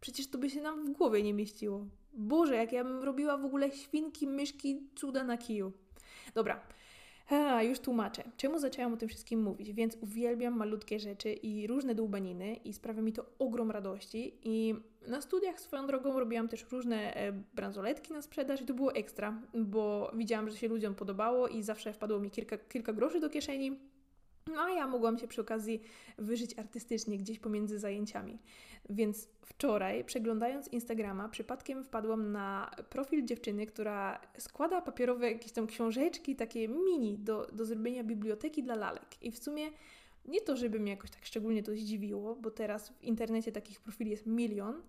przecież 0.01 0.27
to 0.27 0.39
by 0.39 0.51
się 0.51 0.63
nam 0.63 0.87
w 0.87 0.91
głowie 0.91 1.23
nie 1.23 1.35
mieściło. 1.35 1.87
Boże, 2.13 2.57
jak 2.57 2.73
ja 2.73 2.85
bym 2.85 3.03
robiła 3.03 3.39
w 3.39 3.45
ogóle 3.45 3.73
świnki, 3.73 4.27
myszki, 4.27 4.89
cuda 4.95 5.25
na 5.25 5.39
kiju. 5.39 5.73
Dobra, 6.35 6.61
a, 7.29 7.63
już 7.63 7.79
tłumaczę. 7.79 8.23
Czemu 8.37 8.59
zaczęłam 8.59 8.93
o 8.93 8.97
tym 8.97 9.09
wszystkim 9.09 9.43
mówić? 9.43 9.73
Więc 9.73 9.97
uwielbiam 10.01 10.57
malutkie 10.57 11.01
rzeczy 11.01 11.33
i 11.33 11.67
różne 11.67 11.95
dłubaniny 11.95 12.55
i 12.55 12.73
sprawia 12.73 13.03
mi 13.03 13.13
to 13.13 13.27
ogrom 13.39 13.71
radości. 13.71 14.39
I 14.43 14.75
na 15.09 15.21
studiach 15.21 15.61
swoją 15.61 15.87
drogą 15.87 16.21
robiłam 16.21 16.49
też 16.49 16.67
różne 16.73 17.15
e, 17.15 17.33
bransoletki 17.33 18.13
na 18.13 18.23
sprzedaż 18.23 18.61
i 18.61 18.65
to 18.65 18.75
było 18.75 18.95
ekstra, 18.95 19.43
bo 19.55 20.11
widziałam, 20.15 20.51
że 20.51 20.57
się 20.57 20.69
ludziom 20.69 20.95
podobało 20.95 21.49
i 21.49 21.63
zawsze 21.63 21.93
wpadło 21.93 22.21
mi 22.21 22.31
kilka, 22.31 22.59
kilka 22.59 22.93
groszy 22.93 23.21
do 23.21 23.31
kieszeni 23.31 23.79
no 24.47 24.61
a 24.61 24.71
ja 24.71 24.87
mogłam 24.87 25.19
się 25.19 25.29
przy 25.29 25.41
okazji 25.41 25.83
wyżyć 26.19 26.59
artystycznie 26.59 27.19
gdzieś 27.19 27.39
pomiędzy 27.39 27.79
zajęciami. 27.79 28.39
Więc 28.91 29.29
wczoraj, 29.43 30.05
przeglądając 30.05 30.69
Instagrama, 30.69 31.29
przypadkiem 31.29 31.85
wpadłam 31.85 32.33
na 32.33 32.71
profil 32.91 33.25
dziewczyny, 33.25 33.67
która 33.67 34.21
składa 34.39 34.83
papierowe 34.83 35.33
jakieś 35.33 35.53
tam 35.53 35.67
książeczki, 35.67 36.37
takie 36.37 36.69
mini, 36.69 37.19
do, 37.19 37.47
do 37.53 37.65
zrobienia 37.65 38.05
biblioteki 38.05 38.63
dla 38.63 38.75
lalek. 38.75 39.23
I 39.23 39.31
w 39.31 39.39
sumie 39.39 39.71
nie 40.29 40.41
to, 40.41 40.57
żeby 40.57 40.81
mnie 40.81 40.91
jakoś 40.91 41.11
tak 41.11 41.25
szczególnie 41.25 41.63
to 41.63 41.73
zdziwiło, 41.73 42.37
bo 42.37 42.51
teraz 42.51 42.89
w 42.89 43.03
internecie 43.03 43.53
takich 43.53 43.81
profili 43.81 44.11
jest 44.11 44.27
milion, 44.27 44.83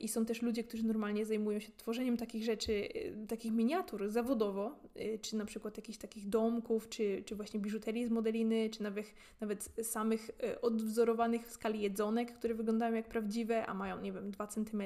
I 0.00 0.08
są 0.08 0.24
też 0.24 0.42
ludzie, 0.42 0.64
którzy 0.64 0.86
normalnie 0.86 1.26
zajmują 1.26 1.60
się 1.60 1.72
tworzeniem 1.76 2.16
takich 2.16 2.44
rzeczy, 2.44 2.88
e, 2.94 3.26
takich 3.26 3.52
miniatur 3.52 4.08
zawodowo, 4.08 4.78
e, 4.94 5.18
czy 5.18 5.36
na 5.36 5.44
przykład 5.44 5.76
jakichś 5.76 5.98
takich 5.98 6.28
domków, 6.28 6.88
czy, 6.88 7.22
czy 7.26 7.36
właśnie 7.36 7.60
biżuterii 7.60 8.06
z 8.06 8.10
modeliny, 8.10 8.70
czy 8.70 8.82
nawet, 8.82 9.14
nawet 9.40 9.68
samych 9.82 10.30
odwzorowanych 10.62 11.46
w 11.46 11.50
skali 11.50 11.80
jedzonek, 11.80 12.32
które 12.32 12.54
wyglądają 12.54 12.94
jak 12.94 13.08
prawdziwe, 13.08 13.66
a 13.66 13.74
mają, 13.74 14.00
nie 14.00 14.12
wiem, 14.12 14.30
2 14.30 14.46
cm. 14.46 14.82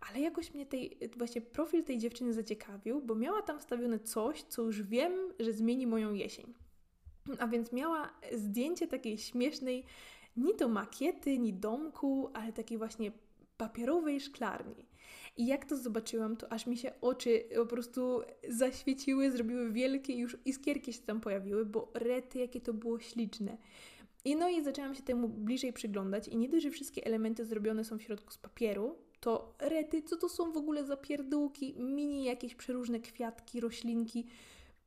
Ale 0.00 0.20
jakoś 0.20 0.54
mnie 0.54 0.66
tej, 0.66 0.98
właśnie 1.16 1.40
profil 1.40 1.84
tej 1.84 1.98
dziewczyny 1.98 2.32
zaciekawił, 2.32 3.00
bo 3.00 3.14
miała 3.14 3.42
tam 3.42 3.58
wstawione 3.58 3.98
coś, 3.98 4.42
co 4.42 4.62
już 4.62 4.82
wiem, 4.82 5.12
że 5.40 5.52
zmieni 5.52 5.86
moją 5.86 6.12
jesień. 6.12 6.54
A 7.38 7.46
więc 7.46 7.72
miała 7.72 8.10
zdjęcie 8.32 8.86
takiej 8.86 9.18
śmiesznej, 9.18 9.84
ni 10.36 10.54
to 10.54 10.68
makiety, 10.68 11.38
ni 11.38 11.52
domku, 11.52 12.30
ale 12.34 12.52
takiej 12.52 12.78
właśnie 12.78 13.12
papierowej 13.58 14.20
szklarni. 14.20 14.86
I 15.36 15.46
jak 15.46 15.64
to 15.64 15.76
zobaczyłam, 15.76 16.36
to 16.36 16.52
aż 16.52 16.66
mi 16.66 16.76
się 16.76 16.92
oczy 17.00 17.44
po 17.56 17.66
prostu 17.66 18.22
zaświeciły, 18.48 19.30
zrobiły 19.30 19.72
wielkie, 19.72 20.16
już 20.16 20.36
iskierki 20.44 20.92
się 20.92 21.02
tam 21.02 21.20
pojawiły, 21.20 21.66
bo 21.66 21.90
rety, 21.94 22.38
jakie 22.38 22.60
to 22.60 22.74
było 22.74 23.00
śliczne. 23.00 23.58
I 24.24 24.36
no 24.36 24.48
i 24.48 24.64
zaczęłam 24.64 24.94
się 24.94 25.02
temu 25.02 25.28
bliżej 25.28 25.72
przyglądać 25.72 26.28
i 26.28 26.36
nie 26.36 26.48
dość, 26.48 26.62
że 26.62 26.70
wszystkie 26.70 27.04
elementy 27.04 27.44
zrobione 27.44 27.84
są 27.84 27.98
w 27.98 28.02
środku 28.02 28.32
z 28.32 28.38
papieru, 28.38 28.98
to 29.20 29.54
rety, 29.58 30.02
co 30.02 30.16
to 30.16 30.28
są 30.28 30.52
w 30.52 30.56
ogóle 30.56 30.84
za 30.84 30.96
pierdółki, 30.96 31.74
mini 31.78 32.24
jakieś 32.24 32.54
przeróżne 32.54 33.00
kwiatki, 33.00 33.60
roślinki, 33.60 34.26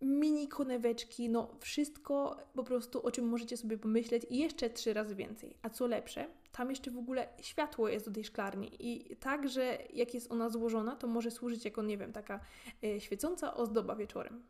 mini 0.02 0.48
koneweczki, 0.48 1.30
no 1.30 1.56
wszystko 1.60 2.38
po 2.54 2.64
prostu, 2.64 3.06
o 3.06 3.12
czym 3.12 3.28
możecie 3.28 3.58
sobie 3.58 3.78
pomyśleć 3.78 4.24
i 4.30 4.38
jeszcze 4.38 4.70
trzy 4.70 4.94
razy 4.94 5.16
więcej. 5.16 5.56
A 5.62 5.70
co 5.70 5.88
lepsze, 5.88 6.28
tam 6.52 6.70
jeszcze 6.70 6.92
w 6.92 6.98
ogóle 6.98 7.28
światło 7.42 7.90
jest 7.90 8.06
do 8.06 8.12
tej 8.12 8.24
szklarni 8.24 8.72
i 8.80 9.16
tak, 9.16 9.50
że 9.50 9.78
jak 9.94 10.14
jest 10.14 10.32
ona 10.32 10.50
złożona, 10.50 10.96
to 10.96 11.08
może 11.08 11.32
służyć 11.32 11.66
jako, 11.66 11.84
nie 11.84 11.98
wiem, 11.98 12.14
taka 12.14 12.40
y, 12.84 13.02
świecąca 13.02 13.54
ozdoba 13.54 13.96
wieczorem. 13.96 14.44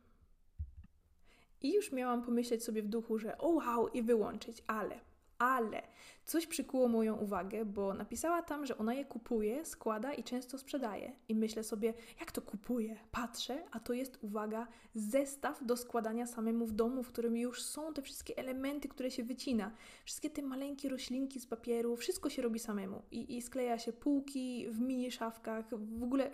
I 1.62 1.74
już 1.74 1.92
miałam 1.92 2.22
pomyśleć 2.22 2.64
sobie 2.64 2.82
w 2.82 2.88
duchu, 2.88 3.20
że 3.20 3.38
o 3.38 3.48
wow, 3.48 3.88
i 3.88 4.02
wyłączyć, 4.02 4.64
ale 4.68 5.00
ale 5.42 5.82
coś 6.26 6.48
przykuło 6.48 6.88
moją 6.88 7.16
uwagę, 7.16 7.66
bo 7.66 7.94
napisała 7.94 8.42
tam, 8.42 8.66
że 8.66 8.78
ona 8.78 8.94
je 8.94 9.06
kupuje, 9.06 9.66
składa 9.66 10.14
i 10.14 10.24
często 10.24 10.58
sprzedaje. 10.58 11.12
I 11.30 11.36
myślę 11.36 11.64
sobie, 11.64 11.94
jak 12.20 12.32
to 12.32 12.42
kupuje? 12.42 12.96
Patrzę, 13.12 13.64
a 13.72 13.80
to 13.80 13.94
jest, 13.94 14.18
uwaga, 14.22 14.68
zestaw 14.96 15.66
do 15.66 15.78
składania 15.78 16.28
samemu 16.28 16.66
w 16.66 16.72
domu, 16.72 17.04
w 17.04 17.08
którym 17.08 17.38
już 17.38 17.64
są 17.64 17.94
te 17.94 18.02
wszystkie 18.02 18.38
elementy, 18.38 18.88
które 18.88 19.12
się 19.12 19.24
wycina. 19.24 19.72
Wszystkie 20.06 20.30
te 20.30 20.42
maleńkie 20.42 20.90
roślinki 20.90 21.40
z 21.40 21.46
papieru, 21.46 21.96
wszystko 21.96 22.30
się 22.30 22.42
robi 22.42 22.60
samemu. 22.60 23.02
I, 23.12 23.38
i 23.38 23.42
skleja 23.42 23.80
się 23.80 23.94
półki 23.94 24.68
w 24.70 24.80
mini 24.80 25.12
szafkach, 25.12 25.66
w 26.00 26.04
ogóle 26.04 26.32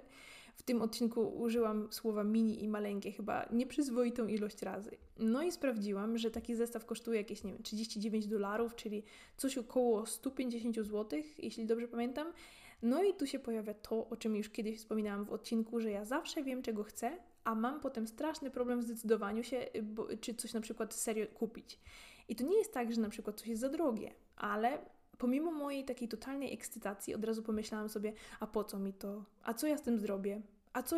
w 0.58 0.64
tym 0.64 0.82
odcinku 0.82 1.40
użyłam 1.40 1.88
słowa 1.92 2.24
mini 2.24 2.64
i 2.64 2.68
maleńkie 2.68 3.12
chyba 3.12 3.46
nieprzyzwoitą 3.52 4.28
ilość 4.28 4.62
razy. 4.62 4.92
No 5.20 5.44
i 5.44 5.52
sprawdziłam, 5.52 6.18
że 6.18 6.32
taki 6.32 6.56
zestaw 6.56 6.86
kosztuje 6.86 7.18
jakieś, 7.18 7.44
nie 7.44 7.54
wiem, 7.54 7.64
39 7.64 8.28
dolarów, 8.28 8.76
czyli 8.76 9.04
coś 9.38 9.58
około 9.58 10.06
150 10.06 10.76
zł, 10.76 11.20
jeśli 11.38 11.66
dobrze 11.66 11.88
pamiętam. 11.88 12.34
No 12.82 13.04
i 13.04 13.14
tu 13.14 13.28
się 13.28 13.40
pojawia 13.40 13.74
to, 13.74 14.10
o 14.10 14.16
czym 14.16 14.36
już 14.36 14.50
kiedyś 14.50 14.78
wspominałam 14.78 15.26
w 15.26 15.32
odcinku, 15.32 15.80
że 15.80 15.92
ja 15.92 16.06
zawsze 16.06 16.44
wiem, 16.44 16.62
czego 16.62 16.84
chcę, 16.84 17.18
a 17.44 17.56
mam 17.56 17.80
potem 17.80 18.08
straszny 18.08 18.52
problem 18.52 18.80
w 18.80 18.84
zdecydowaniu 18.84 19.44
się, 19.44 19.66
bo, 19.84 20.08
czy 20.22 20.34
coś 20.34 20.54
na 20.54 20.62
przykład 20.62 20.94
serio 20.94 21.28
kupić. 21.28 21.80
I 22.30 22.36
to 22.36 22.44
nie 22.44 22.58
jest 22.58 22.74
tak, 22.74 22.94
że 22.94 23.02
na 23.02 23.10
przykład 23.10 23.40
coś 23.40 23.48
jest 23.48 23.62
za 23.62 23.70
drogie, 23.70 24.12
ale 24.36 24.80
pomimo 25.18 25.52
mojej 25.52 25.86
takiej 25.86 26.08
totalnej 26.08 26.54
ekscytacji, 26.54 27.16
od 27.16 27.26
razu 27.26 27.44
pomyślałam 27.44 27.90
sobie, 27.90 28.14
a 28.40 28.48
po 28.48 28.64
co 28.64 28.80
mi 28.80 28.94
to? 28.94 29.24
A 29.44 29.54
co 29.54 29.68
ja 29.68 29.78
z 29.78 29.82
tym 29.82 30.00
zrobię? 30.00 30.42
A 30.74 30.84
co, 30.84 30.98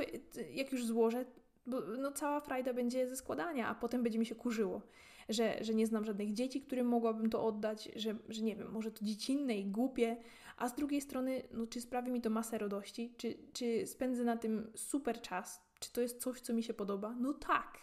jak 0.53 0.71
już 0.71 0.85
złożę, 0.85 1.25
bo 1.65 1.81
no, 1.81 2.11
cała 2.11 2.39
frajda 2.39 2.73
będzie 2.73 3.09
ze 3.09 3.15
składania, 3.15 3.67
a 3.67 3.75
potem 3.75 4.03
będzie 4.03 4.19
mi 4.19 4.25
się 4.25 4.35
kurzyło, 4.35 4.81
że, 5.29 5.63
że 5.63 5.73
nie 5.73 5.87
znam 5.87 6.05
żadnych 6.05 6.33
dzieci, 6.33 6.61
którym 6.61 6.87
mogłabym 6.87 7.29
to 7.29 7.45
oddać, 7.45 7.89
że, 7.95 8.15
że 8.29 8.41
nie 8.41 8.55
wiem, 8.55 8.71
może 8.71 8.91
to 8.91 9.05
dziecinne 9.05 9.57
i 9.57 9.65
głupie, 9.65 10.17
a 10.57 10.69
z 10.69 10.75
drugiej 10.75 11.01
strony, 11.01 11.43
no, 11.51 11.67
czy 11.67 11.81
sprawi 11.81 12.11
mi 12.11 12.21
to 12.21 12.29
masę 12.29 12.57
radości, 12.57 13.13
czy, 13.17 13.37
czy 13.53 13.87
spędzę 13.87 14.23
na 14.23 14.37
tym 14.37 14.71
super 14.75 15.21
czas, 15.21 15.61
czy 15.79 15.93
to 15.93 16.01
jest 16.01 16.21
coś, 16.21 16.41
co 16.41 16.53
mi 16.53 16.63
się 16.63 16.73
podoba? 16.73 17.15
No 17.19 17.33
tak. 17.33 17.77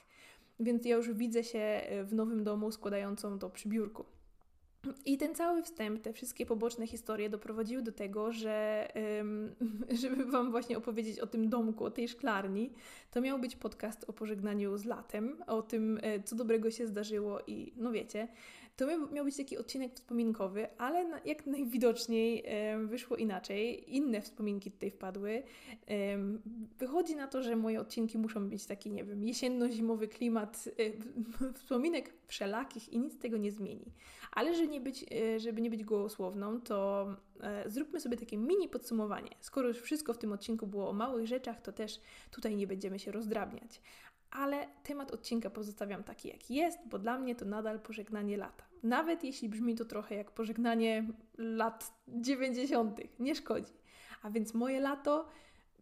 Więc 0.60 0.84
ja 0.84 0.96
już 0.96 1.12
widzę 1.12 1.44
się 1.44 1.82
w 2.04 2.14
nowym 2.14 2.44
domu 2.44 2.72
składającą 2.72 3.38
to 3.38 3.50
przy 3.50 3.68
biurku. 3.68 4.04
I 5.06 5.18
ten 5.18 5.34
cały 5.34 5.62
wstęp, 5.62 6.02
te 6.02 6.12
wszystkie 6.12 6.46
poboczne 6.46 6.86
historie 6.86 7.30
doprowadziły 7.30 7.82
do 7.82 7.92
tego, 7.92 8.32
że 8.32 8.88
żeby 10.02 10.24
Wam 10.24 10.50
właśnie 10.50 10.78
opowiedzieć 10.78 11.20
o 11.20 11.26
tym 11.26 11.48
domku, 11.48 11.84
o 11.84 11.90
tej 11.90 12.08
szklarni, 12.08 12.72
to 13.10 13.20
miał 13.20 13.38
być 13.38 13.56
podcast 13.56 14.04
o 14.08 14.12
pożegnaniu 14.12 14.76
z 14.76 14.84
latem, 14.84 15.36
o 15.46 15.62
tym, 15.62 15.98
e, 16.02 16.22
co 16.22 16.36
dobrego 16.36 16.70
się 16.70 16.86
zdarzyło 16.86 17.40
i 17.46 17.72
no 17.76 17.92
wiecie, 17.92 18.28
to 18.76 18.86
miał, 19.12 19.24
być 19.24 19.36
taki 19.36 19.58
odcinek 19.58 19.94
wspominkowy, 19.94 20.78
ale 20.78 21.20
jak 21.24 21.46
najwidoczniej 21.46 22.44
wyszło 22.86 23.16
inaczej. 23.16 23.94
Inne 23.96 24.20
wspominki 24.20 24.70
tutaj 24.70 24.90
wpadły. 24.90 25.42
Wychodzi 26.78 27.16
na 27.16 27.26
to, 27.26 27.42
że 27.42 27.56
moje 27.56 27.80
odcinki 27.80 28.18
muszą 28.18 28.48
być 28.48 28.66
taki, 28.66 28.90
nie 28.90 29.04
wiem, 29.04 29.24
jesienno-zimowy 29.24 30.08
klimat 30.08 30.68
e, 30.68 31.52
wspominek 31.52 32.12
wszelakich 32.26 32.92
i 32.92 32.98
nic 32.98 33.18
tego 33.18 33.36
nie 33.36 33.52
zmieni. 33.52 33.92
Ale 34.32 34.54
żeby 34.54 34.68
nie 34.68 34.80
być, 34.80 35.04
e, 35.12 35.40
żeby 35.40 35.62
nie 35.62 35.70
być 35.70 35.84
gołosłowną, 35.84 36.60
to 36.60 37.06
e, 37.40 37.70
zróbmy 37.70 38.00
sobie 38.00 38.16
takie 38.16 38.36
mini 38.36 38.68
podsumowanie. 38.68 39.30
Skoro 39.40 39.68
już 39.68 39.80
wszystko 39.80 40.14
w 40.14 40.18
tym 40.18 40.32
odcinku 40.32 40.66
było 40.66 40.88
o 40.88 40.92
małych 40.92 41.26
rzeczach, 41.26 41.62
to 41.62 41.72
też 41.72 42.00
tutaj 42.30 42.56
nie 42.56 42.66
będziemy 42.66 42.98
się 42.98 43.12
rozdrabniać 43.12 43.80
ale 44.30 44.66
temat 44.82 45.12
odcinka 45.12 45.50
pozostawiam 45.50 46.04
taki, 46.04 46.28
jaki 46.28 46.54
jest, 46.54 46.78
bo 46.86 46.98
dla 46.98 47.18
mnie 47.18 47.34
to 47.34 47.44
nadal 47.44 47.80
pożegnanie 47.80 48.36
lata. 48.36 48.64
Nawet 48.82 49.24
jeśli 49.24 49.48
brzmi 49.48 49.74
to 49.74 49.84
trochę 49.84 50.14
jak 50.14 50.30
pożegnanie 50.30 51.04
lat 51.38 51.92
90., 52.08 53.00
nie 53.18 53.34
szkodzi. 53.34 53.72
A 54.22 54.30
więc 54.30 54.54
moje 54.54 54.80
lato 54.80 55.28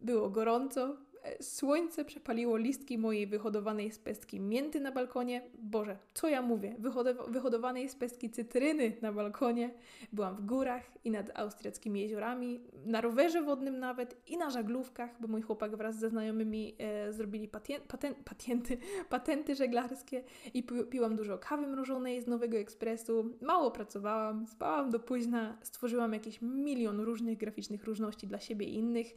było 0.01 0.29
gorąco, 0.29 0.97
Słońce 1.41 2.05
przepaliło 2.05 2.57
listki 2.57 2.97
mojej 2.97 3.27
wyhodowanej 3.27 3.91
z 3.91 3.99
pestki 3.99 4.39
mięty 4.39 4.79
na 4.79 4.91
balkonie. 4.91 5.41
Boże, 5.59 5.97
co 6.13 6.27
ja 6.27 6.41
mówię? 6.41 6.75
Wyhodow 6.79 7.29
wyhodowanej 7.29 7.89
z 7.89 7.95
pestki 7.95 8.29
cytryny 8.29 8.93
na 9.01 9.13
balkonie. 9.13 9.73
Byłam 10.13 10.35
w 10.35 10.45
górach 10.45 10.83
i 11.03 11.11
nad 11.11 11.39
austriackimi 11.39 12.01
jeziorami, 12.01 12.59
na 12.85 13.01
rowerze 13.01 13.41
wodnym 13.41 13.79
nawet 13.79 14.17
i 14.27 14.37
na 14.37 14.49
żaglówkach, 14.49 15.21
bo 15.21 15.27
mój 15.27 15.41
chłopak 15.41 15.75
wraz 15.75 15.99
ze 15.99 16.09
znajomymi 16.09 16.75
e, 16.77 17.13
zrobili 17.13 17.47
patien 17.47 17.81
paten 17.87 18.15
patenty, 18.15 18.77
patenty 19.09 19.55
żeglarskie 19.55 20.23
i 20.53 20.63
pi 20.63 20.75
piłam 20.89 21.15
dużo 21.15 21.37
kawy 21.37 21.67
mrożonej 21.67 22.21
z 22.21 22.27
Nowego 22.27 22.57
Ekspresu. 22.57 23.29
Mało 23.41 23.71
pracowałam, 23.71 24.47
spałam 24.47 24.89
do 24.89 24.99
późna, 24.99 25.57
stworzyłam 25.61 26.13
jakiś 26.13 26.41
milion 26.41 26.99
różnych 26.99 27.37
graficznych 27.37 27.83
różności 27.83 28.27
dla 28.27 28.39
siebie 28.39 28.65
i 28.65 28.75
innych. 28.75 29.15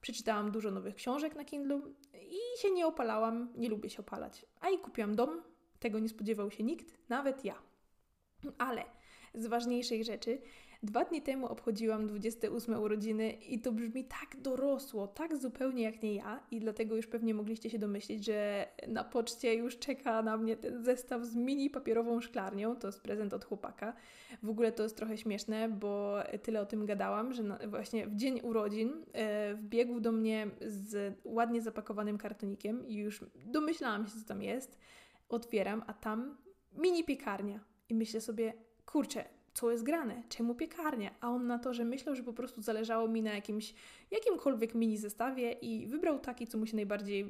Przeczytałam 0.00 0.50
dużo 0.50 0.70
nowych 0.70 0.94
książek 0.94 1.34
na 1.34 1.44
Kindle 1.44 1.80
i 2.14 2.60
się 2.60 2.70
nie 2.70 2.86
opalałam, 2.86 3.52
nie 3.56 3.68
lubię 3.68 3.90
się 3.90 3.98
opalać. 3.98 4.46
A 4.60 4.70
i 4.70 4.78
kupiłam 4.78 5.16
dom, 5.16 5.42
tego 5.78 5.98
nie 5.98 6.08
spodziewał 6.08 6.50
się 6.50 6.62
nikt, 6.62 7.08
nawet 7.08 7.44
ja. 7.44 7.62
Ale 8.58 8.84
z 9.34 9.46
ważniejszych 9.46 10.04
rzeczy 10.04 10.42
Dwa 10.82 11.04
dni 11.04 11.22
temu 11.22 11.46
obchodziłam 11.46 12.06
28 12.06 12.82
urodziny 12.82 13.32
i 13.32 13.60
to 13.60 13.72
brzmi 13.72 14.04
tak 14.04 14.40
dorosło, 14.42 15.06
tak 15.06 15.36
zupełnie 15.36 15.82
jak 15.82 16.02
nie 16.02 16.14
ja 16.14 16.40
i 16.50 16.60
dlatego 16.60 16.96
już 16.96 17.06
pewnie 17.06 17.34
mogliście 17.34 17.70
się 17.70 17.78
domyślić, 17.78 18.24
że 18.24 18.68
na 18.88 19.04
poczcie 19.04 19.54
już 19.54 19.78
czeka 19.78 20.22
na 20.22 20.36
mnie 20.36 20.56
ten 20.56 20.84
zestaw 20.84 21.24
z 21.24 21.36
mini 21.36 21.70
papierową 21.70 22.20
szklarnią, 22.20 22.76
to 22.76 22.88
jest 22.88 23.00
prezent 23.00 23.34
od 23.34 23.44
chłopaka. 23.44 23.92
W 24.42 24.50
ogóle 24.50 24.72
to 24.72 24.82
jest 24.82 24.96
trochę 24.96 25.18
śmieszne, 25.18 25.68
bo 25.68 26.18
tyle 26.42 26.60
o 26.60 26.66
tym 26.66 26.86
gadałam, 26.86 27.32
że 27.32 27.42
właśnie 27.68 28.06
w 28.06 28.16
dzień 28.16 28.40
urodzin 28.42 28.92
e, 29.12 29.54
wbiegł 29.54 30.00
do 30.00 30.12
mnie 30.12 30.50
z 30.66 31.18
ładnie 31.24 31.62
zapakowanym 31.62 32.18
kartonikiem 32.18 32.86
i 32.86 32.94
już 32.94 33.24
domyślałam 33.46 34.06
się, 34.06 34.12
co 34.12 34.28
tam 34.28 34.42
jest. 34.42 34.78
Otwieram, 35.28 35.82
a 35.86 35.94
tam 35.94 36.36
mini 36.72 37.04
piekarnia. 37.04 37.60
I 37.88 37.94
myślę 37.94 38.20
sobie, 38.20 38.52
kurczę, 38.86 39.24
co 39.54 39.70
jest 39.70 39.84
grane, 39.84 40.22
czemu 40.28 40.54
piekarnia, 40.54 41.10
a 41.20 41.30
on 41.30 41.46
na 41.46 41.58
to, 41.58 41.74
że 41.74 41.84
myślał, 41.84 42.14
że 42.14 42.22
po 42.22 42.32
prostu 42.32 42.62
zależało 42.62 43.08
mi 43.08 43.22
na 43.22 43.34
jakimś, 43.34 43.74
jakimkolwiek 44.10 44.74
mini 44.74 44.98
zestawie 44.98 45.52
i 45.52 45.86
wybrał 45.86 46.18
taki, 46.18 46.46
co 46.46 46.58
mu 46.58 46.66
się 46.66 46.76
najbardziej, 46.76 47.20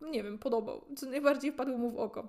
e, 0.00 0.10
nie 0.10 0.22
wiem, 0.22 0.38
podobał, 0.38 0.84
co 0.96 1.06
najbardziej 1.06 1.52
wpadło 1.52 1.78
mu 1.78 1.90
w 1.90 1.96
oko. 1.96 2.28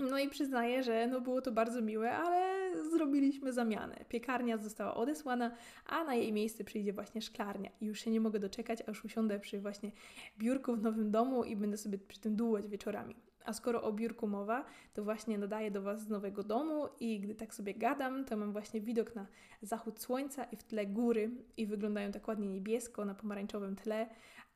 No 0.00 0.18
i 0.18 0.28
przyznaję, 0.28 0.82
że 0.82 1.06
no 1.06 1.20
było 1.20 1.42
to 1.42 1.52
bardzo 1.52 1.82
miłe, 1.82 2.12
ale 2.12 2.72
zrobiliśmy 2.90 3.52
zamianę. 3.52 4.04
Piekarnia 4.08 4.58
została 4.58 4.94
odesłana, 4.94 5.56
a 5.86 6.04
na 6.04 6.14
jej 6.14 6.32
miejsce 6.32 6.64
przyjdzie 6.64 6.92
właśnie 6.92 7.22
szklarnia. 7.22 7.70
I 7.80 7.86
już 7.86 8.00
się 8.00 8.10
nie 8.10 8.20
mogę 8.20 8.38
doczekać, 8.38 8.82
aż 8.88 9.04
usiądę 9.04 9.40
przy 9.40 9.60
właśnie 9.60 9.92
biurku 10.38 10.76
w 10.76 10.82
nowym 10.82 11.10
domu 11.10 11.44
i 11.44 11.56
będę 11.56 11.76
sobie 11.76 11.98
przy 11.98 12.20
tym 12.20 12.36
dłułać 12.36 12.68
wieczorami. 12.68 13.16
A 13.44 13.52
skoro 13.52 13.82
o 13.82 13.92
biurku 13.92 14.26
mowa, 14.26 14.64
to 14.94 15.04
właśnie 15.04 15.38
nadaję 15.38 15.70
do 15.70 15.82
Was 15.82 16.00
z 16.00 16.08
nowego 16.08 16.42
domu 16.42 16.88
i 17.00 17.20
gdy 17.20 17.34
tak 17.34 17.54
sobie 17.54 17.74
gadam, 17.74 18.24
to 18.24 18.36
mam 18.36 18.52
właśnie 18.52 18.80
widok 18.80 19.14
na 19.14 19.26
zachód 19.62 20.00
słońca 20.00 20.44
i 20.44 20.56
w 20.56 20.62
tle 20.62 20.86
góry 20.86 21.30
i 21.56 21.66
wyglądają 21.66 22.12
tak 22.12 22.28
ładnie 22.28 22.48
niebiesko 22.48 23.04
na 23.04 23.14
pomarańczowym 23.14 23.76
tle, 23.76 24.08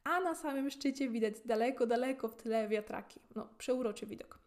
a 0.05 0.21
na 0.21 0.35
samym 0.35 0.71
szczycie 0.71 1.09
widać 1.09 1.35
daleko, 1.45 1.87
daleko 1.87 2.29
w 2.29 2.37
tle 2.37 2.69
wiatraki. 2.69 3.21
No, 3.35 3.49
przeuroczy 3.59 4.07
widok. 4.07 4.44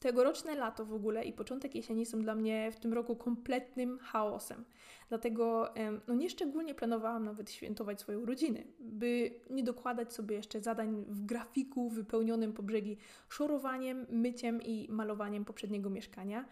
Tegoroczne 0.00 0.54
lato 0.54 0.84
w 0.84 0.94
ogóle 0.94 1.24
i 1.24 1.32
początek 1.32 1.74
jesieni 1.74 2.06
są 2.06 2.22
dla 2.22 2.34
mnie 2.34 2.72
w 2.72 2.80
tym 2.80 2.92
roku 2.92 3.16
kompletnym 3.16 3.98
chaosem. 3.98 4.64
Dlatego 5.08 5.74
no, 6.08 6.14
nieszczególnie 6.14 6.74
planowałam 6.74 7.24
nawet 7.24 7.50
świętować 7.50 8.00
swoje 8.00 8.18
urodziny, 8.18 8.66
by 8.78 9.40
nie 9.50 9.62
dokładać 9.62 10.12
sobie 10.12 10.36
jeszcze 10.36 10.60
zadań 10.60 11.04
w 11.08 11.26
grafiku 11.26 11.90
wypełnionym 11.90 12.52
po 12.52 12.62
brzegi 12.62 12.98
szorowaniem, 13.28 14.06
myciem 14.10 14.62
i 14.62 14.86
malowaniem 14.90 15.44
poprzedniego 15.44 15.90
mieszkania 15.90 16.44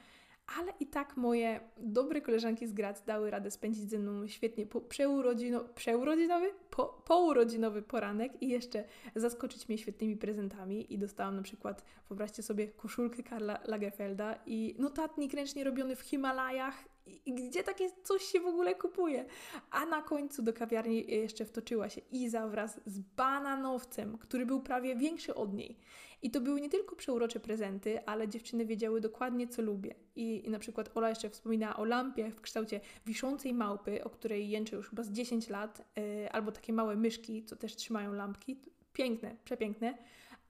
ale 0.47 0.73
i 0.81 0.87
tak 0.87 1.17
moje 1.17 1.61
dobre 1.77 2.21
koleżanki 2.21 2.67
z 2.67 2.73
Grac 2.73 3.05
dały 3.05 3.31
radę 3.31 3.51
spędzić 3.51 3.91
ze 3.91 3.99
mną 3.99 4.27
świetnie 4.29 4.67
po 4.67 4.81
przeurodzino, 4.81 5.65
przeurodzinowy, 5.75 6.53
po, 6.71 7.03
pourodzinowy 7.07 7.83
poranek 7.83 8.43
i 8.43 8.49
jeszcze 8.49 8.85
zaskoczyć 9.17 9.69
mnie 9.69 9.79
świetnymi 9.79 10.17
prezentami 10.17 10.95
i 10.95 10.99
dostałam 10.99 11.37
na 11.37 11.43
przykład, 11.43 11.85
wyobraźcie 12.09 12.43
sobie, 12.43 12.69
koszulkę 12.69 13.23
Karla 13.23 13.59
Lagerfelda 13.65 14.39
i 14.47 14.77
notatnik 14.79 15.35
ręcznie 15.35 15.65
robiony 15.65 15.97
w 15.97 16.01
Himalajach 16.01 16.85
i 17.07 17.35
gdzie 17.35 17.63
takie 17.63 17.91
coś 18.03 18.23
się 18.23 18.41
w 18.41 18.47
ogóle 18.47 18.75
kupuje? 18.75 19.25
A 19.71 19.87
na 19.87 20.03
końcu 20.03 20.43
do 20.43 20.53
kawiarni 20.53 21.11
jeszcze 21.11 21.45
wtoczyła 21.45 21.89
się 21.89 22.01
Iza 22.13 22.49
wraz 22.49 22.81
z 22.87 22.99
bananowcem, 22.99 24.19
który 24.19 24.47
był 24.47 24.63
prawie 24.63 24.97
większy 24.97 25.35
od 25.35 25.55
niej. 25.55 25.79
I 26.25 26.31
to 26.31 26.41
były 26.41 26.61
nie 26.61 26.69
tylko 26.69 26.97
przeurocze 26.97 27.41
prezenty, 27.41 28.07
ale 28.07 28.29
dziewczyny 28.29 28.67
wiedziały 28.67 29.01
dokładnie, 29.01 29.49
co 29.49 29.63
lubię. 29.63 29.95
I, 30.17 30.47
i 30.47 30.51
na 30.51 30.59
przykład 30.59 30.91
Ola 30.95 31.09
jeszcze 31.09 31.31
wspominała 31.31 31.77
o 31.77 31.85
lampie 31.85 32.31
w 32.31 32.41
kształcie 32.41 32.81
wiszącej 33.07 33.55
małpy, 33.55 34.05
o 34.05 34.11
której 34.11 34.51
jęczę 34.51 34.77
już 34.77 34.91
chyba 34.91 35.03
z 35.03 35.11
10 35.11 35.49
lat, 35.49 35.85
yy, 35.97 36.33
albo 36.33 36.53
takie 36.53 36.73
małe 36.73 36.97
myszki, 36.97 37.45
co 37.45 37.57
też 37.57 37.77
trzymają 37.77 38.13
lampki. 38.13 38.61
Piękne, 38.93 39.37
przepiękne. 39.45 39.99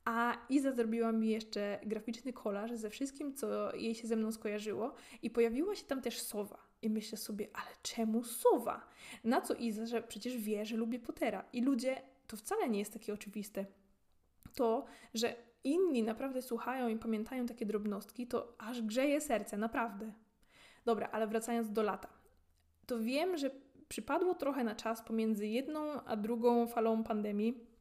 A 0.04 0.36
Iza 0.48 0.72
zrobiła 0.72 1.12
mi 1.12 1.28
jeszcze 1.28 1.80
graficzny 1.86 2.32
kolaż 2.32 2.72
ze 2.72 2.90
wszystkim, 2.90 3.34
co 3.34 3.76
jej 3.76 3.94
się 3.94 4.08
ze 4.08 4.16
mną 4.16 4.32
skojarzyło, 4.32 4.94
i 5.22 5.30
pojawiła 5.30 5.74
się 5.74 5.84
tam 5.84 6.02
też 6.02 6.20
sowa. 6.20 6.58
I 6.82 6.90
myślę 6.90 7.18
sobie, 7.18 7.48
ale 7.52 7.70
czemu 7.82 8.24
sowa? 8.24 8.88
Na 9.24 9.40
co 9.40 9.54
Iza, 9.54 9.86
że 9.86 10.02
przecież 10.02 10.36
wie, 10.36 10.66
że 10.66 10.76
lubię 10.76 10.98
Pottera. 10.98 11.44
I 11.52 11.62
ludzie, 11.62 12.02
to 12.26 12.36
wcale 12.36 12.68
nie 12.68 12.78
jest 12.78 12.92
takie 12.92 13.14
oczywiste. 13.14 13.66
To, 14.54 14.84
że 15.14 15.36
inni 15.64 16.02
naprawdę 16.02 16.42
słuchają 16.42 16.88
i 16.88 16.96
pamiętają 16.96 17.46
takie 17.46 17.66
drobnostki, 17.66 18.26
to 18.26 18.54
aż 18.58 18.82
grzeje 18.82 19.20
serce, 19.20 19.56
naprawdę. 19.56 20.12
Dobra, 20.84 21.08
ale 21.12 21.26
wracając 21.26 21.70
do 21.70 21.82
lata. 21.82 22.08
To 22.86 22.98
wiem, 22.98 23.36
że 23.36 23.50
przypadło 23.88 24.34
trochę 24.34 24.64
na 24.64 24.74
czas 24.74 25.02
pomiędzy 25.02 25.46
jedną 25.46 26.04
a 26.04 26.16
drugą 26.16 26.66
falą 26.66 27.04
pandemii 27.04 27.73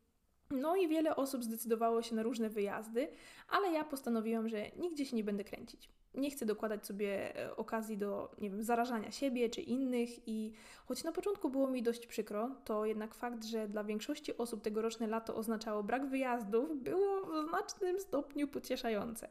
no 0.51 0.75
i 0.75 0.87
wiele 0.87 1.15
osób 1.15 1.43
zdecydowało 1.43 2.01
się 2.01 2.15
na 2.15 2.23
różne 2.23 2.49
wyjazdy, 2.49 3.07
ale 3.49 3.71
ja 3.71 3.83
postanowiłam, 3.83 4.49
że 4.49 4.69
nigdzie 4.69 5.05
się 5.05 5.15
nie 5.15 5.23
będę 5.23 5.43
kręcić. 5.43 5.89
Nie 6.15 6.31
chcę 6.31 6.45
dokładać 6.45 6.85
sobie 6.85 7.39
e, 7.39 7.55
okazji 7.55 7.97
do, 7.97 8.31
nie 8.41 8.49
wiem, 8.49 8.63
zarażania 8.63 9.11
siebie 9.11 9.49
czy 9.49 9.61
innych 9.61 10.27
i 10.27 10.53
choć 10.85 11.03
na 11.03 11.11
początku 11.11 11.49
było 11.49 11.69
mi 11.69 11.83
dość 11.83 12.07
przykro, 12.07 12.49
to 12.65 12.85
jednak 12.85 13.15
fakt, 13.15 13.43
że 13.43 13.67
dla 13.67 13.83
większości 13.83 14.37
osób 14.37 14.61
tegoroczne 14.61 15.07
lato 15.07 15.35
oznaczało 15.35 15.83
brak 15.83 16.05
wyjazdów, 16.05 16.83
było 16.83 17.25
w 17.25 17.49
znacznym 17.49 17.99
stopniu 17.99 18.47
pocieszające. 18.47 19.27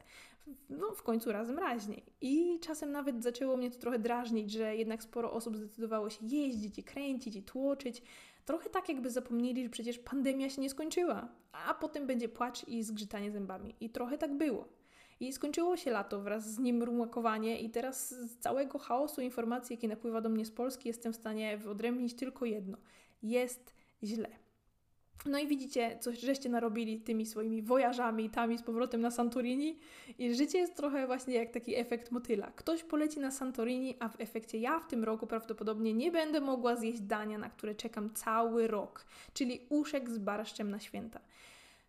No, 0.69 0.91
w 0.91 1.03
końcu 1.03 1.31
razem 1.31 1.59
raźniej. 1.59 2.03
I 2.21 2.59
czasem 2.59 2.91
nawet 2.91 3.23
zaczęło 3.23 3.57
mnie 3.57 3.71
to 3.71 3.79
trochę 3.79 3.99
drażnić, 3.99 4.51
że 4.51 4.75
jednak 4.75 5.03
sporo 5.03 5.33
osób 5.33 5.57
zdecydowało 5.57 6.09
się 6.09 6.25
jeździć 6.25 6.79
i 6.79 6.83
kręcić 6.83 7.35
i 7.35 7.43
tłoczyć, 7.43 8.01
Trochę 8.45 8.69
tak, 8.69 8.89
jakby 8.89 9.09
zapomnieli, 9.09 9.63
że 9.63 9.69
przecież 9.69 9.99
pandemia 9.99 10.49
się 10.49 10.61
nie 10.61 10.69
skończyła, 10.69 11.27
a 11.51 11.73
potem 11.73 12.07
będzie 12.07 12.29
płacz 12.29 12.67
i 12.67 12.83
zgrzytanie 12.83 13.31
zębami. 13.31 13.75
I 13.79 13.89
trochę 13.89 14.17
tak 14.17 14.37
było. 14.37 14.67
I 15.19 15.33
skończyło 15.33 15.77
się 15.77 15.91
lato 15.91 16.21
wraz 16.21 16.53
z 16.53 16.59
nim 16.59 16.83
rumakowanie 16.83 17.59
i 17.61 17.69
teraz 17.69 18.09
z 18.09 18.37
całego 18.37 18.79
chaosu 18.79 19.21
informacji, 19.21 19.73
jaki 19.73 19.87
napływa 19.87 20.21
do 20.21 20.29
mnie 20.29 20.45
z 20.45 20.51
Polski, 20.51 20.87
jestem 20.87 21.13
w 21.13 21.15
stanie 21.15 21.57
wyodrębnić 21.57 22.13
tylko 22.13 22.45
jedno. 22.45 22.77
Jest 23.23 23.73
źle. 24.03 24.42
No 25.25 25.39
i 25.39 25.47
widzicie, 25.47 25.97
coś 25.99 26.19
żeście 26.19 26.49
narobili 26.49 26.99
tymi 26.99 27.25
swoimi 27.25 27.61
wojażami, 27.61 28.29
tam 28.29 28.51
i 28.51 28.57
z 28.57 28.63
powrotem 28.63 29.01
na 29.01 29.11
Santorini 29.11 29.79
i 30.19 30.35
życie 30.35 30.57
jest 30.57 30.75
trochę 30.75 31.07
właśnie 31.07 31.33
jak 31.33 31.51
taki 31.51 31.75
efekt 31.75 32.11
motyla. 32.11 32.51
Ktoś 32.55 32.83
poleci 32.83 33.19
na 33.19 33.31
Santorini, 33.31 33.95
a 33.99 34.09
w 34.09 34.21
efekcie 34.21 34.57
ja 34.57 34.79
w 34.79 34.87
tym 34.87 35.03
roku 35.03 35.27
prawdopodobnie 35.27 35.93
nie 35.93 36.11
będę 36.11 36.41
mogła 36.41 36.75
zjeść 36.75 36.99
dania, 36.99 37.37
na 37.37 37.49
które 37.49 37.75
czekam 37.75 38.13
cały 38.13 38.67
rok, 38.67 39.05
czyli 39.33 39.61
uszek 39.69 40.09
z 40.09 40.17
barszczem 40.17 40.71
na 40.71 40.79
święta. 40.79 41.19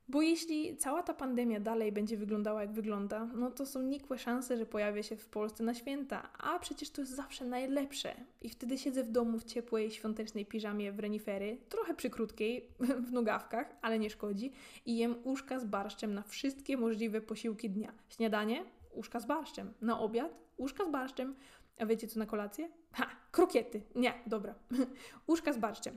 Bo 0.09 0.23
jeśli 0.23 0.77
cała 0.77 1.03
ta 1.03 1.15
pandemia 1.15 1.61
dalej 1.61 1.93
będzie 1.93 2.17
wyglądała 2.17 2.61
jak 2.61 2.73
wygląda, 2.73 3.25
no 3.25 3.51
to 3.51 3.67
są 3.67 3.83
nikłe 3.83 4.19
szanse, 4.19 4.57
że 4.57 4.67
pojawia 4.67 5.03
się 5.03 5.17
w 5.17 5.27
Polsce 5.27 5.65
na 5.65 5.75
święta, 5.75 6.29
a 6.39 6.59
przecież 6.59 6.91
to 6.91 7.01
jest 7.01 7.17
zawsze 7.17 7.45
najlepsze. 7.45 8.15
I 8.43 8.49
wtedy 8.49 8.79
siedzę 8.79 9.05
w 9.05 9.11
domu 9.11 9.39
w 9.39 9.45
ciepłej, 9.45 9.91
świątecznej 9.91 10.47
piżamie 10.47 10.93
w 10.93 10.99
renifery, 10.99 11.59
trochę 11.69 11.95
przykrótkiej, 11.95 12.69
w 13.09 13.13
nogawkach, 13.13 13.77
ale 13.83 13.99
nie 13.99 14.11
szkodzi, 14.11 14.53
i 14.87 14.97
jem 14.97 15.15
uszka 15.25 15.59
z 15.59 15.65
barszczem 15.65 16.15
na 16.15 16.23
wszystkie 16.23 16.77
możliwe 16.77 17.21
posiłki 17.21 17.71
dnia. 17.71 17.93
Śniadanie? 18.09 18.65
Uszka 18.93 19.21
z 19.21 19.27
barszczem. 19.27 19.73
Na 19.81 20.01
obiad? 20.01 20.35
Uszka 20.57 20.85
z 20.85 20.91
barszczem. 20.91 21.35
A 21.79 21.87
wiecie 21.87 22.09
co 22.09 22.19
na 22.19 22.27
kolację? 22.27 22.69
Ha! 22.93 23.07
Krokiety! 23.33 23.83
Nie, 23.95 24.15
dobra. 24.27 24.55
uszka 25.27 25.53
z 25.53 25.59
barszczem. 25.59 25.97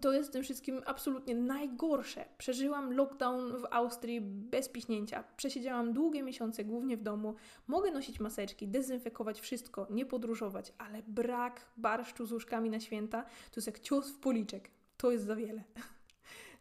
To 0.00 0.12
jest 0.12 0.28
w 0.28 0.32
tym 0.32 0.42
wszystkim 0.42 0.82
absolutnie 0.86 1.34
najgorsze. 1.34 2.24
Przeżyłam 2.38 2.92
lockdown 2.92 3.52
w 3.52 3.66
Austrii 3.70 4.20
bez 4.20 4.68
piśnięcia. 4.68 5.24
Przesiedziałam 5.36 5.92
długie 5.92 6.22
miesiące 6.22 6.64
głównie 6.64 6.96
w 6.96 7.02
domu. 7.02 7.34
Mogę 7.66 7.90
nosić 7.90 8.20
maseczki, 8.20 8.68
dezynfekować 8.68 9.40
wszystko, 9.40 9.86
nie 9.90 10.06
podróżować, 10.06 10.72
ale 10.78 11.02
brak 11.02 11.66
barszczu 11.76 12.26
z 12.26 12.32
łóżkami 12.32 12.70
na 12.70 12.80
święta 12.80 13.22
to 13.22 13.56
jest 13.56 13.66
jak 13.66 13.80
cios 13.80 14.10
w 14.10 14.18
policzek. 14.18 14.70
To 14.96 15.10
jest 15.10 15.24
za 15.24 15.36
wiele. 15.36 15.62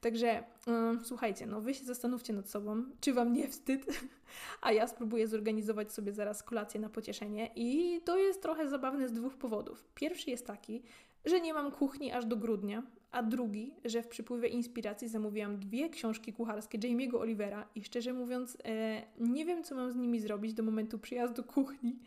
Także 0.01 0.43
um, 0.67 1.05
słuchajcie, 1.05 1.45
no 1.45 1.61
wy 1.61 1.73
się 1.73 1.85
zastanówcie 1.85 2.33
nad 2.33 2.49
sobą, 2.49 2.83
czy 3.01 3.13
wam 3.13 3.33
nie 3.33 3.47
wstyd, 3.47 3.85
a 4.61 4.71
ja 4.71 4.87
spróbuję 4.87 5.27
zorganizować 5.27 5.93
sobie 5.93 6.13
zaraz 6.13 6.43
kolację 6.43 6.79
na 6.79 6.89
pocieszenie 6.89 7.51
i 7.55 8.01
to 8.05 8.17
jest 8.17 8.41
trochę 8.41 8.69
zabawne 8.69 9.07
z 9.07 9.11
dwóch 9.11 9.37
powodów. 9.37 9.85
Pierwszy 9.95 10.29
jest 10.29 10.47
taki, 10.47 10.83
że 11.25 11.41
nie 11.41 11.53
mam 11.53 11.71
kuchni 11.71 12.11
aż 12.11 12.25
do 12.25 12.37
grudnia, 12.37 12.83
a 13.11 13.23
drugi, 13.23 13.73
że 13.85 14.03
w 14.03 14.07
przypływie 14.07 14.47
inspiracji 14.47 15.07
zamówiłam 15.07 15.59
dwie 15.59 15.89
książki 15.89 16.33
kucharskie 16.33 16.79
Jamie'ego 16.79 17.15
Olivera 17.15 17.67
i 17.75 17.83
szczerze 17.83 18.13
mówiąc 18.13 18.57
e, 18.65 19.01
nie 19.19 19.45
wiem, 19.45 19.63
co 19.63 19.75
mam 19.75 19.91
z 19.91 19.95
nimi 19.95 20.19
zrobić 20.19 20.53
do 20.53 20.63
momentu 20.63 20.99
przyjazdu 20.99 21.43
kuchni 21.43 21.99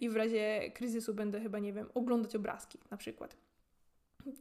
i 0.00 0.08
w 0.08 0.16
razie 0.16 0.70
kryzysu 0.74 1.14
będę 1.14 1.40
chyba, 1.40 1.58
nie 1.58 1.72
wiem, 1.72 1.86
oglądać 1.94 2.36
obrazki 2.36 2.78
na 2.90 2.96
przykład. 2.96 3.36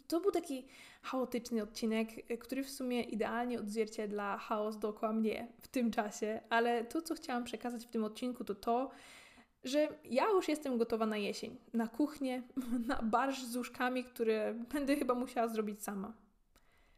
To 0.07 0.19
był 0.21 0.31
taki 0.31 0.65
chaotyczny 1.01 1.63
odcinek, 1.63 2.09
który 2.39 2.63
w 2.63 2.69
sumie 2.69 3.01
idealnie 3.01 3.59
odzwierciedla 3.59 4.37
chaos 4.37 4.79
dookoła 4.79 5.13
mnie 5.13 5.47
w 5.61 5.67
tym 5.67 5.91
czasie, 5.91 6.41
ale 6.49 6.85
to, 6.85 7.01
co 7.01 7.15
chciałam 7.15 7.43
przekazać 7.43 7.85
w 7.85 7.89
tym 7.89 8.03
odcinku, 8.03 8.43
to 8.43 8.55
to, 8.55 8.91
że 9.65 9.87
ja 10.05 10.29
już 10.29 10.47
jestem 10.47 10.77
gotowa 10.77 11.05
na 11.05 11.17
jesień, 11.17 11.57
na 11.73 11.87
kuchnię, 11.87 12.43
na 12.87 13.01
barsz 13.01 13.43
z 13.43 13.55
łóżkami, 13.55 14.03
które 14.03 14.53
będę 14.73 14.95
chyba 14.95 15.13
musiała 15.15 15.47
zrobić 15.47 15.83
sama. 15.83 16.13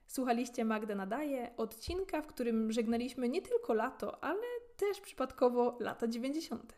Słuchaliście 0.08 0.66
Magda 0.66 0.96
Nadaje, 0.96 1.52
odcinka, 1.58 2.22
w 2.22 2.28
którym 2.28 2.72
żegnaliśmy 2.72 3.30
nie 3.30 3.42
tylko 3.42 3.74
lato, 3.74 4.24
ale 4.24 4.48
też 4.78 5.02
przypadkowo 5.02 5.78
lata 5.80 6.08
90. 6.08 6.74